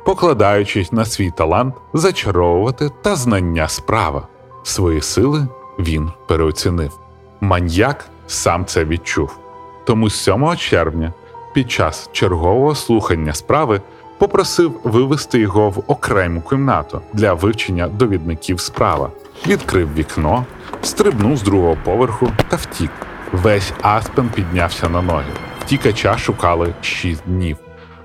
покладаючись 0.06 0.92
на 0.92 1.06
свій 1.06 1.32
талант 1.32 1.76
зачаровувати 1.94 2.90
та 3.02 3.16
знання 3.16 3.68
справа. 3.68 4.28
Свої 4.64 5.02
сили 5.02 5.48
він 5.80 6.12
переоцінив. 6.28 7.00
Маньяк 7.42 8.06
сам 8.28 8.66
це 8.66 8.86
відчув. 8.86 9.40
Тому 9.86 10.10
7 10.10 10.58
червня, 10.58 11.14
під 11.54 11.72
час 11.72 12.10
чергового 12.12 12.76
слухання 12.76 13.34
справи, 13.34 13.82
попросив 14.20 14.80
вивести 14.84 15.40
його 15.40 15.70
в 15.70 15.84
окрему 15.88 16.42
кімнату 16.42 17.02
для 17.14 17.34
вивчення 17.34 17.88
довідників 17.88 18.60
справа, 18.60 19.10
відкрив 19.48 19.94
вікно, 19.94 20.46
стрибнув 20.82 21.38
з 21.38 21.42
другого 21.42 21.78
поверху 21.84 22.32
та 22.50 22.56
втік. 22.58 22.92
Весь 23.32 23.74
Аспен 23.82 24.30
піднявся 24.36 24.90
на 24.90 25.02
ноги. 25.02 25.32
Втікача 25.60 26.18
шукали 26.18 26.74
шість 26.82 27.24
днів. 27.26 27.58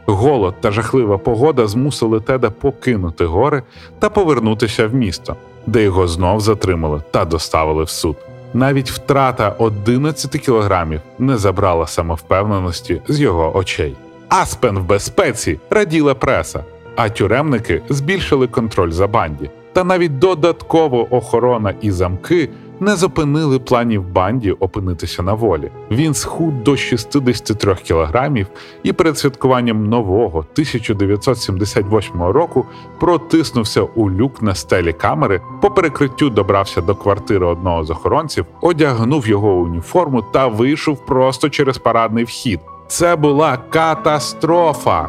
Голод 0.07 0.55
та 0.61 0.71
жахлива 0.71 1.19
погода 1.19 1.67
змусили 1.67 2.21
Теда 2.21 2.51
покинути 2.51 3.25
гори 3.25 3.63
та 3.99 4.11
повернутися 4.11 4.87
в 4.87 4.95
місто, 4.95 5.37
де 5.67 5.83
його 5.83 6.09
знов 6.09 6.41
затримали 6.41 7.03
та 7.11 7.25
доставили 7.25 7.85
в 7.85 7.89
суд. 7.89 8.17
Навіть 8.55 8.91
втрата 8.91 9.55
11 9.59 10.31
кілограмів 10.31 11.01
не 11.19 11.37
забрала 11.37 11.87
самовпевненості 11.87 13.01
з 13.09 13.21
його 13.21 13.57
очей. 13.57 13.97
Аспен 14.29 14.79
в 14.79 14.85
безпеці 14.85 15.59
раділа 15.71 16.15
преса, 16.15 16.65
а 16.97 17.09
тюремники 17.09 17.83
збільшили 17.89 18.47
контроль 18.47 18.91
за 18.91 19.07
банді. 19.07 19.51
Та 19.73 19.85
навіть 19.85 20.19
додатково 20.19 21.15
охорона 21.17 21.75
і 21.81 21.91
замки 21.91 22.49
не 22.81 22.97
зупинили 22.97 23.59
планів 23.59 24.09
банді 24.09 24.53
опинитися 24.53 25.23
на 25.23 25.35
волі. 25.35 25.71
Він 25.91 26.15
схуд 26.15 26.65
до 26.65 26.77
63 26.77 27.75
кілограмів 27.75 28.47
і 28.83 28.93
перед 28.93 29.19
святкуванням 29.19 29.89
нового 29.89 30.39
1978 30.39 32.23
року 32.23 32.67
протиснувся 33.01 33.83
у 33.83 34.11
люк 34.11 34.43
на 34.43 34.55
стелі 34.55 34.93
камери, 34.93 35.41
по 35.63 35.71
перекриттю 35.71 36.31
добрався 36.31 36.81
до 36.81 36.95
квартири 36.95 37.47
одного 37.47 37.85
з 37.85 37.91
охоронців, 37.91 38.47
одягнув 38.61 39.29
його 39.29 39.53
уніформу 39.55 40.23
та 40.33 40.47
вийшов 40.47 41.07
просто 41.07 41.49
через 41.49 41.79
парадний 41.79 42.25
вхід. 42.25 42.61
Це 42.95 43.17
була 43.17 43.57
катастрофа. 43.57 45.09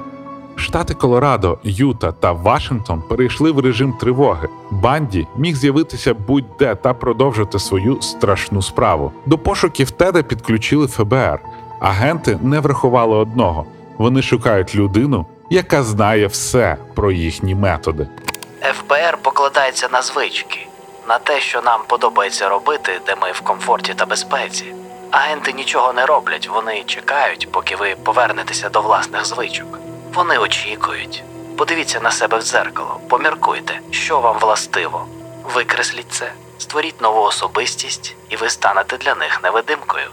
Штати 0.56 0.94
Колорадо, 0.94 1.58
Юта 1.64 2.12
та 2.12 2.32
Вашингтон 2.32 3.02
перейшли 3.02 3.52
в 3.52 3.60
режим 3.60 3.94
тривоги. 3.94 4.48
Банді 4.72 5.28
міг 5.38 5.56
з'явитися 5.56 6.14
будь-де 6.14 6.76
та 6.76 6.94
продовжити 6.94 7.60
свою 7.60 8.02
страшну 8.02 8.62
справу. 8.62 9.12
До 9.26 9.38
пошуків 9.38 9.92
Теда 9.92 10.24
підключили 10.24 10.88
ФБР. 10.88 11.40
Агенти 11.80 12.40
не 12.42 12.60
врахували 12.60 13.16
одного: 13.16 13.66
вони 13.98 14.22
шукають 14.22 14.76
людину, 14.76 15.26
яка 15.50 15.84
знає 15.84 16.28
все 16.28 16.78
про 16.94 17.12
їхні 17.12 17.56
методи. 17.56 18.08
ФБР 18.62 19.18
покладається 19.22 19.90
на 19.92 20.02
звички, 20.02 20.68
на 21.08 21.20
те, 21.20 21.40
що 21.40 21.62
нам 21.62 21.80
подобається 21.88 22.50
робити, 22.50 22.92
де 23.06 23.16
ми 23.22 23.32
в 23.32 23.42
комфорті 23.42 23.94
та 23.94 24.06
безпеці. 24.06 24.66
Агенти 25.12 25.54
нічого 25.54 25.94
не 25.94 26.06
роблять, 26.06 26.50
вони 26.54 26.84
чекають, 26.86 27.52
поки 27.52 27.76
ви 27.76 27.96
повернетеся 28.04 28.70
до 28.70 28.82
власних 28.82 29.26
звичок. 29.26 29.80
Вони 30.14 30.38
очікують. 30.38 31.24
Подивіться 31.58 32.00
на 32.00 32.12
себе 32.12 32.38
в 32.38 32.42
дзеркало, 32.42 33.00
поміркуйте, 33.10 33.80
що 33.92 34.20
вам 34.20 34.38
властиво. 34.40 35.06
Викресліть 35.56 36.12
це, 36.12 36.32
створіть 36.58 37.02
нову 37.02 37.22
особистість, 37.22 38.16
і 38.30 38.36
ви 38.36 38.50
станете 38.50 38.98
для 38.98 39.16
них 39.16 39.40
невидимкою. 39.44 40.08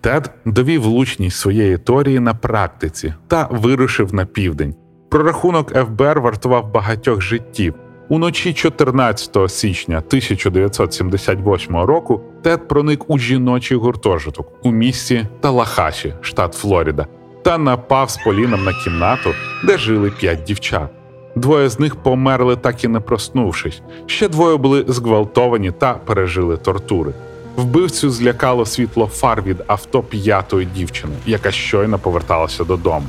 Тед 0.00 0.30
довів 0.44 0.82
влучність 0.82 1.38
своєї 1.38 1.78
теорії 1.78 2.20
на 2.20 2.34
практиці 2.34 3.14
та 3.28 3.48
вирушив 3.50 4.14
на 4.14 4.26
південь. 4.26 4.74
Прорахунок 5.10 5.72
ФБР 5.72 6.20
вартував 6.20 6.72
багатьох 6.72 7.20
життів. 7.22 7.74
Уночі 8.08 8.52
14 8.52 9.50
січня 9.50 9.96
1978 9.96 11.76
року 11.76 12.20
Тед 12.42 12.68
проник 12.68 13.10
у 13.10 13.18
жіночий 13.18 13.76
гуртожиток 13.76 14.52
у 14.62 14.70
місті 14.70 15.26
Талахаші, 15.40 16.14
штат 16.20 16.54
Флорида, 16.54 17.06
та 17.42 17.58
напав 17.58 18.10
з 18.10 18.16
поліном 18.16 18.64
на 18.64 18.72
кімнату, 18.84 19.30
де 19.64 19.78
жили 19.78 20.10
п'ять 20.10 20.42
дівчат. 20.42 20.90
Двоє 21.36 21.68
з 21.68 21.80
них 21.80 21.96
померли, 21.96 22.56
так 22.56 22.84
і 22.84 22.88
не 22.88 23.00
проснувшись. 23.00 23.82
Ще 24.06 24.28
двоє 24.28 24.56
були 24.56 24.84
зґвалтовані 24.88 25.70
та 25.70 25.94
пережили 25.94 26.56
тортури. 26.56 27.12
Вбивцю 27.56 28.10
злякало 28.10 28.66
світло 28.66 29.06
фар 29.06 29.42
від 29.42 29.56
авто 29.66 30.02
п'ятої 30.02 30.66
дівчини, 30.66 31.14
яка 31.26 31.50
щойно 31.50 31.98
поверталася 31.98 32.64
додому. 32.64 33.06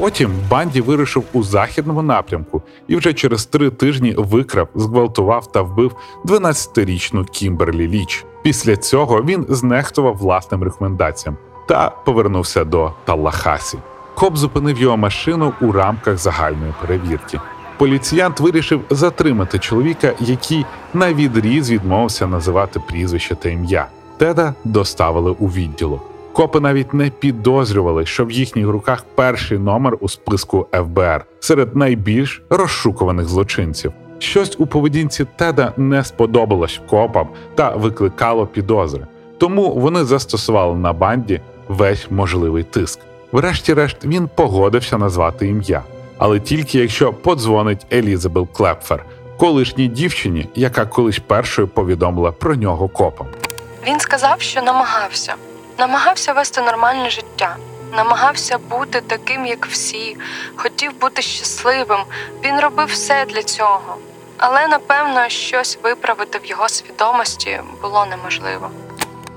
Потім 0.00 0.30
банді 0.50 0.80
вирушив 0.80 1.24
у 1.32 1.42
західному 1.42 2.02
напрямку 2.02 2.62
і 2.88 2.96
вже 2.96 3.12
через 3.12 3.46
три 3.46 3.70
тижні 3.70 4.14
викрав, 4.18 4.68
зґвалтував 4.74 5.52
та 5.52 5.62
вбив 5.62 5.96
12-річну 6.24 7.24
Кімберлі 7.24 7.88
Ліч. 7.88 8.24
Після 8.42 8.76
цього 8.76 9.22
він 9.22 9.46
знехтував 9.48 10.16
власним 10.16 10.62
рекомендаціям 10.62 11.36
та 11.68 11.90
повернувся 11.90 12.64
до 12.64 12.92
Таллахасі. 13.04 13.78
Коп 14.14 14.36
зупинив 14.36 14.78
його 14.78 14.96
машину 14.96 15.52
у 15.60 15.72
рамках 15.72 16.18
загальної 16.18 16.74
перевірки. 16.80 17.40
Поліціянт 17.78 18.40
вирішив 18.40 18.80
затримати 18.90 19.58
чоловіка, 19.58 20.12
який 20.20 20.64
на 20.94 21.12
відріз 21.12 21.70
відмовився 21.70 22.26
називати 22.26 22.80
прізвище 22.80 23.34
та 23.34 23.48
ім'я. 23.48 23.86
Теда 24.16 24.54
доставили 24.64 25.30
у 25.30 25.46
відділок. 25.46 26.10
Копи 26.32 26.60
навіть 26.60 26.94
не 26.94 27.10
підозрювали, 27.10 28.06
що 28.06 28.24
в 28.24 28.30
їхніх 28.30 28.66
руках 28.66 29.04
перший 29.14 29.58
номер 29.58 29.96
у 30.00 30.08
списку 30.08 30.66
ФБР 30.72 31.24
серед 31.40 31.76
найбільш 31.76 32.42
розшукуваних 32.50 33.28
злочинців. 33.28 33.92
Щось 34.18 34.56
у 34.58 34.66
поведінці 34.66 35.26
Теда 35.36 35.72
не 35.76 36.04
сподобалось 36.04 36.80
копам 36.90 37.28
та 37.54 37.70
викликало 37.70 38.46
підозри. 38.46 39.06
Тому 39.38 39.74
вони 39.74 40.04
застосували 40.04 40.76
на 40.76 40.92
банді 40.92 41.40
весь 41.68 42.10
можливий 42.10 42.62
тиск. 42.62 43.00
Врешті-решт 43.32 44.04
він 44.04 44.28
погодився 44.34 44.98
назвати 44.98 45.48
ім'я, 45.48 45.82
але 46.18 46.40
тільки 46.40 46.78
якщо 46.78 47.12
подзвонить 47.12 47.86
Елізабет 47.92 48.48
Клепфер, 48.52 49.04
колишній 49.36 49.88
дівчині, 49.88 50.48
яка 50.54 50.86
колись 50.86 51.18
першою 51.18 51.68
повідомила 51.68 52.32
про 52.32 52.54
нього 52.54 52.88
копам. 52.88 53.26
Він 53.86 54.00
сказав, 54.00 54.40
що 54.40 54.62
намагався. 54.62 55.34
Намагався 55.80 56.32
вести 56.32 56.60
нормальне 56.60 57.10
життя, 57.10 57.56
намагався 57.96 58.58
бути 58.70 59.02
таким, 59.06 59.46
як 59.46 59.66
всі, 59.66 60.16
хотів 60.56 61.00
бути 61.00 61.22
щасливим. 61.22 61.98
Він 62.44 62.60
робив 62.60 62.86
все 62.86 63.26
для 63.28 63.42
цього. 63.42 63.96
Але 64.38 64.68
напевно 64.68 65.28
щось 65.28 65.78
виправити 65.82 66.38
в 66.38 66.46
його 66.46 66.68
свідомості 66.68 67.60
було 67.82 68.06
неможливо. 68.10 68.70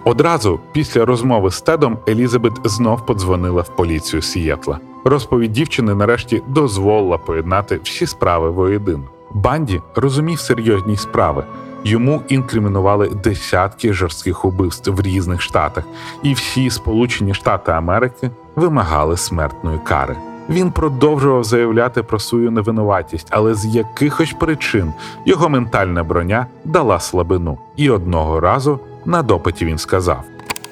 Одразу 0.03 0.59
після 0.71 1.05
розмови 1.05 1.51
з 1.51 1.61
Тедом 1.61 1.97
Елізабет 2.07 2.53
знов 2.63 3.05
подзвонила 3.05 3.61
в 3.61 3.75
поліцію 3.75 4.21
Сієтла. 4.21 4.79
Розповідь 5.03 5.51
дівчини 5.51 5.95
нарешті 5.95 6.43
дозволила 6.47 7.17
поєднати 7.17 7.79
всі 7.83 8.07
справи 8.07 8.49
воєдино. 8.49 9.03
Банді 9.31 9.81
розумів 9.95 10.39
серйозні 10.39 10.97
справи. 10.97 11.45
Йому 11.83 12.23
інкримінували 12.27 13.09
десятки 13.09 13.93
жорстких 13.93 14.45
убивств 14.45 14.91
в 14.91 15.01
різних 15.01 15.41
штатах, 15.41 15.83
і 16.23 16.33
всі 16.33 16.69
Сполучені 16.69 17.33
Штати 17.33 17.71
Америки 17.71 18.31
вимагали 18.55 19.17
смертної 19.17 19.79
кари. 19.83 20.17
Він 20.49 20.71
продовжував 20.71 21.43
заявляти 21.43 22.03
про 22.03 22.19
свою 22.19 22.51
невинуватість, 22.51 23.27
але 23.29 23.53
з 23.53 23.65
якихось 23.65 24.33
причин 24.33 24.93
його 25.25 25.49
ментальна 25.49 26.03
броня 26.03 26.47
дала 26.63 26.99
слабину. 26.99 27.57
І 27.75 27.89
одного 27.89 28.39
разу 28.39 28.79
на 29.05 29.21
допиті 29.21 29.65
він 29.65 29.77
сказав: 29.77 30.23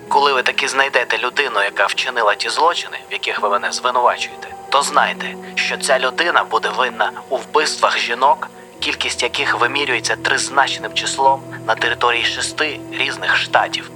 Коли 0.07 0.33
ви 0.33 0.43
таки 0.43 0.67
знайдете 0.67 1.17
людину, 1.17 1.63
яка 1.65 1.85
вчинила 1.85 2.35
ті 2.35 2.49
злочини, 2.49 2.97
в 3.09 3.13
яких 3.13 3.41
ви 3.41 3.49
мене 3.49 3.71
звинувачуєте, 3.71 4.47
то 4.69 4.81
знайте, 4.81 5.35
що 5.55 5.77
ця 5.77 5.99
людина 5.99 6.43
буде 6.51 6.69
винна 6.77 7.11
у 7.29 7.37
вбивствах 7.37 7.99
жінок, 7.99 8.49
кількість 8.81 9.23
яких 9.23 9.61
вимірюється 9.61 10.15
тризначним 10.21 10.93
числом 10.93 11.39
на 11.67 11.75
території 11.75 12.23
шести 12.23 12.79
різних 12.99 13.35
штатів. 13.35 13.91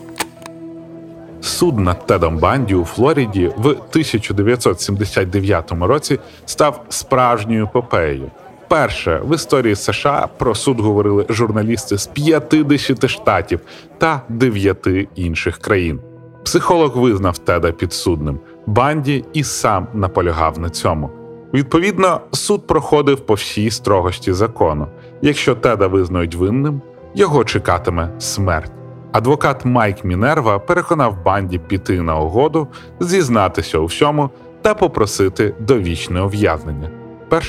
Суд 1.41 1.79
над 1.79 2.07
Тедом 2.07 2.37
Банді 2.37 2.75
у 2.75 2.85
Флориді 2.85 3.51
в 3.57 3.67
1979 3.67 5.71
році 5.71 6.19
став 6.45 6.85
справжньою 6.89 7.63
епопеєю. 7.63 8.31
Перше 8.67 9.21
в 9.23 9.35
історії 9.35 9.75
США 9.75 10.27
про 10.37 10.55
суд 10.55 10.79
говорили 10.79 11.25
журналісти 11.29 11.97
з 11.97 12.07
50 12.07 13.07
штатів 13.07 13.59
та 13.97 14.21
9 14.29 14.87
інших 15.15 15.57
країн. 15.57 15.99
Психолог 16.45 16.97
визнав 16.97 17.37
Теда 17.37 17.71
підсудним. 17.71 18.39
Банді 18.65 19.25
і 19.33 19.43
сам 19.43 19.87
наполягав 19.93 20.59
на 20.59 20.69
цьому. 20.69 21.24
Відповідно, 21.55 22.21
суд 22.31 22.67
проходив 22.67 23.19
по 23.19 23.33
всій 23.33 23.71
строгості 23.71 24.33
закону. 24.33 24.87
Якщо 25.21 25.55
Теда 25.55 25.87
визнають 25.87 26.35
винним, 26.35 26.81
його 27.13 27.43
чекатиме 27.43 28.09
смерть. 28.19 28.71
Адвокат 29.11 29.65
Майк 29.65 30.05
Мінерва 30.05 30.59
переконав 30.59 31.23
банді 31.23 31.57
піти 31.59 32.01
на 32.01 32.19
угоду, 32.19 32.67
зізнатися 32.99 33.77
у 33.77 33.85
всьому 33.85 34.29
та 34.61 34.73
попросити 34.73 35.55
довічне 35.59 36.21
ув'язнення. 36.21 36.89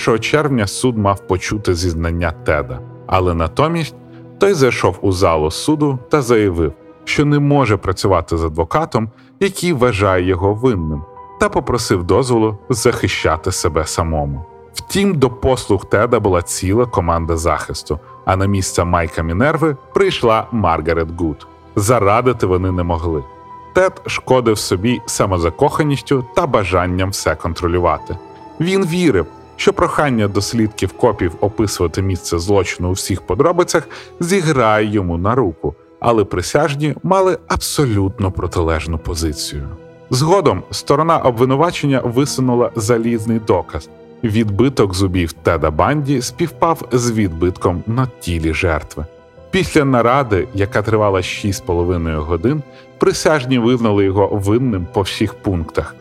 1 0.07 0.19
червня 0.19 0.66
суд 0.66 0.99
мав 0.99 1.27
почути 1.27 1.75
зізнання 1.75 2.31
Теда, 2.31 2.81
але 3.07 3.35
натомість 3.35 3.95
той 4.38 4.53
зайшов 4.53 4.99
у 5.01 5.12
залу 5.12 5.51
суду 5.51 5.99
та 6.11 6.23
заявив, 6.23 6.73
що 7.05 7.25
не 7.25 7.38
може 7.38 7.77
працювати 7.77 8.37
з 8.37 8.45
адвокатом, 8.45 9.11
який 9.40 9.73
вважає 9.73 10.27
його 10.27 10.55
винним, 10.55 11.03
та 11.38 11.49
попросив 11.49 12.05
дозволу 12.05 12.59
захищати 12.68 13.53
себе 13.53 13.87
самому. 13.87 14.44
Втім, 14.75 15.14
до 15.14 15.31
послуг 15.31 15.85
Теда 15.85 16.20
була 16.20 16.42
ціла 16.42 16.87
команда 16.87 17.37
захисту, 17.37 17.99
а 18.25 18.37
на 18.37 18.46
місце 18.46 18.85
Майка 18.85 19.22
Мінерви 19.22 19.77
прийшла 19.94 20.46
Маргарет 20.53 21.20
Гуд. 21.20 21.46
Зарадити 21.77 22.46
вони 22.46 22.72
не 22.72 22.83
могли. 22.83 23.25
Тед 23.72 24.03
шкодив 24.07 24.59
собі 24.59 25.01
самозакоханістю 25.07 26.25
та 26.35 26.46
бажанням 26.46 27.11
все 27.11 27.35
контролювати. 27.35 28.18
Він 28.61 28.87
вірив, 28.87 29.27
що 29.57 29.72
прохання 29.72 30.29
дослідків 30.29 30.92
копів 30.92 31.33
описувати 31.40 32.03
місце 32.03 32.38
злочину 32.38 32.88
у 32.88 32.92
всіх 32.92 33.22
подробицях 33.22 33.88
зіграє 34.20 34.87
йому 34.87 35.18
на 35.18 35.35
руку, 35.35 35.75
але 36.01 36.25
присяжні 36.25 36.94
мали 37.03 37.38
абсолютно 37.49 38.33
протилежну 38.33 38.99
позицію. 38.99 39.68
Згодом 40.11 40.62
сторона 40.71 41.19
обвинувачення 41.19 42.01
висунула 42.05 42.71
залізний 42.77 43.38
доказ. 43.38 43.88
Відбиток 44.25 44.95
зубів 44.95 45.33
Теда 45.33 45.71
Банді 45.71 46.23
співпав 46.23 46.88
з 46.92 47.11
відбитком 47.11 47.83
на 47.87 48.07
тілі 48.21 48.55
жертви. 48.55 49.05
Після 49.51 49.85
наради, 49.85 50.49
яка 50.55 50.83
тривала 50.83 51.21
6,5 51.21 52.16
годин, 52.16 52.62
присяжні 52.99 53.59
визнали 53.59 54.05
його 54.05 54.27
винним 54.27 54.87
по 54.92 55.01
всіх 55.01 55.35
пунктах. 55.35 55.95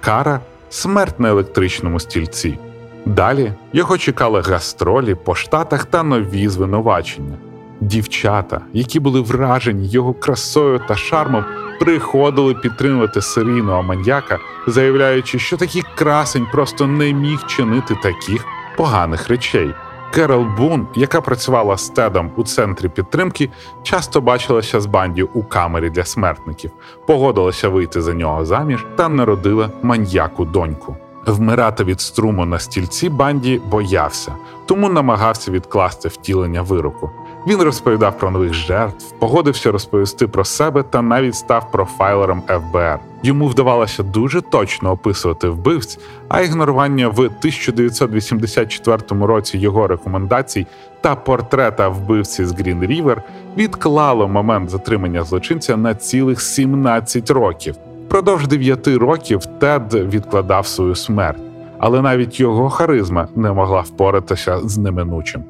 Кара 0.00 0.40
смерть 0.70 1.20
на 1.20 1.28
електричному 1.28 2.00
стільці. 2.00 2.58
Далі 3.06 3.52
його 3.72 3.98
чекали 3.98 4.40
гастролі 4.40 5.14
по 5.14 5.34
штатах 5.34 5.84
та 5.84 6.02
нові 6.02 6.48
звинувачення. 6.48 7.36
Дівчата, 7.80 8.60
які 8.72 9.00
були 9.00 9.20
вражені 9.20 9.88
його 9.88 10.14
красою 10.14 10.80
та 10.88 10.96
шармом, 10.96 11.44
приходили 11.80 12.54
підтримувати 12.54 13.22
серійного 13.22 13.82
маньяка, 13.82 14.38
заявляючи, 14.66 15.38
що 15.38 15.56
такий 15.56 15.82
красень 15.94 16.46
просто 16.52 16.86
не 16.86 17.12
міг 17.12 17.46
чинити 17.46 17.96
таких 18.02 18.44
поганих 18.76 19.28
речей. 19.28 19.74
Керол 20.14 20.44
Бун, 20.56 20.86
яка 20.94 21.20
працювала 21.20 21.76
з 21.76 21.88
Тедом 21.88 22.30
у 22.36 22.44
центрі 22.44 22.88
підтримки, 22.88 23.50
часто 23.82 24.20
бачилася 24.20 24.80
з 24.80 24.86
банді 24.86 25.22
у 25.22 25.42
камері 25.42 25.90
для 25.90 26.04
смертників, 26.04 26.70
погодилася 27.06 27.68
вийти 27.68 28.02
за 28.02 28.14
нього 28.14 28.44
заміж 28.44 28.86
та 28.96 29.08
народила 29.08 29.70
маньяку 29.82 30.44
доньку. 30.44 30.96
Вмирати 31.26 31.84
від 31.84 32.00
струму 32.00 32.46
на 32.46 32.58
стільці 32.58 33.08
банді 33.08 33.60
боявся, 33.70 34.34
тому 34.66 34.88
намагався 34.88 35.50
відкласти 35.50 36.08
втілення 36.08 36.62
вироку. 36.62 37.10
Він 37.46 37.62
розповідав 37.62 38.18
про 38.18 38.30
нових 38.30 38.52
жертв, 38.52 39.14
погодився 39.18 39.72
розповісти 39.72 40.26
про 40.26 40.44
себе 40.44 40.82
та 40.82 41.02
навіть 41.02 41.34
став 41.34 41.70
профайлером 41.70 42.42
ФБР. 42.46 42.98
Йому 43.22 43.48
вдавалося 43.48 44.02
дуже 44.02 44.40
точно 44.40 44.90
описувати 44.90 45.48
вбивць, 45.48 45.98
а 46.28 46.40
ігнорування 46.40 47.08
в 47.08 47.20
1984 47.20 49.02
році 49.10 49.58
його 49.58 49.86
рекомендацій 49.86 50.66
та 51.00 51.14
портрета 51.14 51.88
вбивці 51.88 52.44
з 52.44 52.52
Грін 52.52 52.84
Рівер 52.84 53.22
відклало 53.56 54.28
момент 54.28 54.70
затримання 54.70 55.22
злочинця 55.24 55.76
на 55.76 55.94
цілих 55.94 56.40
17 56.40 57.30
років. 57.30 57.74
Впродовж 58.06 58.48
9 58.48 58.88
років 58.88 59.46
Тед 59.46 59.94
відкладав 59.94 60.66
свою 60.66 60.94
смерть, 60.94 61.42
але 61.78 62.02
навіть 62.02 62.40
його 62.40 62.70
харизма 62.70 63.28
не 63.36 63.52
могла 63.52 63.80
впоратися 63.80 64.60
з 64.64 64.78
неминучим. 64.78 65.44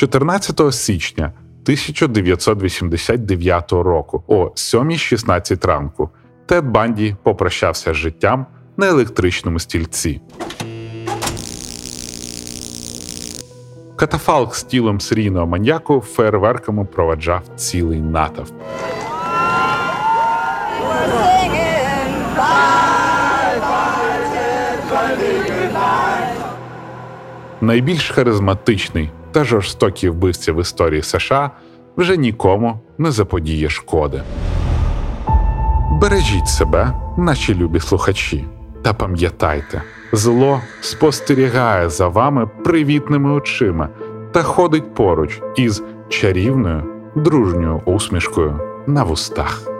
14 0.00 0.74
січня 0.74 1.32
1989 1.62 3.72
року 3.72 4.24
о 4.26 4.44
7.16 4.44 5.66
ранку 5.66 6.10
Тед 6.46 6.64
Банді 6.64 7.16
попрощався 7.22 7.92
з 7.92 7.96
життям 7.96 8.46
на 8.76 8.88
електричному 8.88 9.58
стільці. 9.58 10.20
Катафалк 13.96 14.54
з 14.54 14.62
тілом 14.62 15.00
серійного 15.00 15.46
маньяку 15.46 16.00
фейерверками 16.00 16.84
проведжав 16.84 17.42
цілий 17.56 18.00
натовп. 18.00 18.54
Найбільш 27.60 28.10
харизматичний 28.10 29.10
та 29.32 29.44
жорстокий 29.44 30.08
вбивця 30.08 30.52
в 30.52 30.60
історії 30.60 31.02
США 31.02 31.50
вже 31.96 32.16
нікому 32.16 32.80
не 32.98 33.10
заподіє 33.10 33.68
шкоди. 33.68 34.22
Бережіть 35.90 36.48
себе, 36.48 36.92
наші 37.18 37.54
любі 37.54 37.80
слухачі, 37.80 38.44
та 38.82 38.92
пам'ятайте, 38.92 39.82
зло 40.12 40.60
спостерігає 40.80 41.90
за 41.90 42.08
вами 42.08 42.50
привітними 42.64 43.32
очима 43.32 43.88
та 44.32 44.42
ходить 44.42 44.94
поруч 44.94 45.40
із 45.56 45.82
чарівною 46.08 46.82
дружньою 47.16 47.82
усмішкою 47.86 48.60
на 48.86 49.02
вустах. 49.02 49.79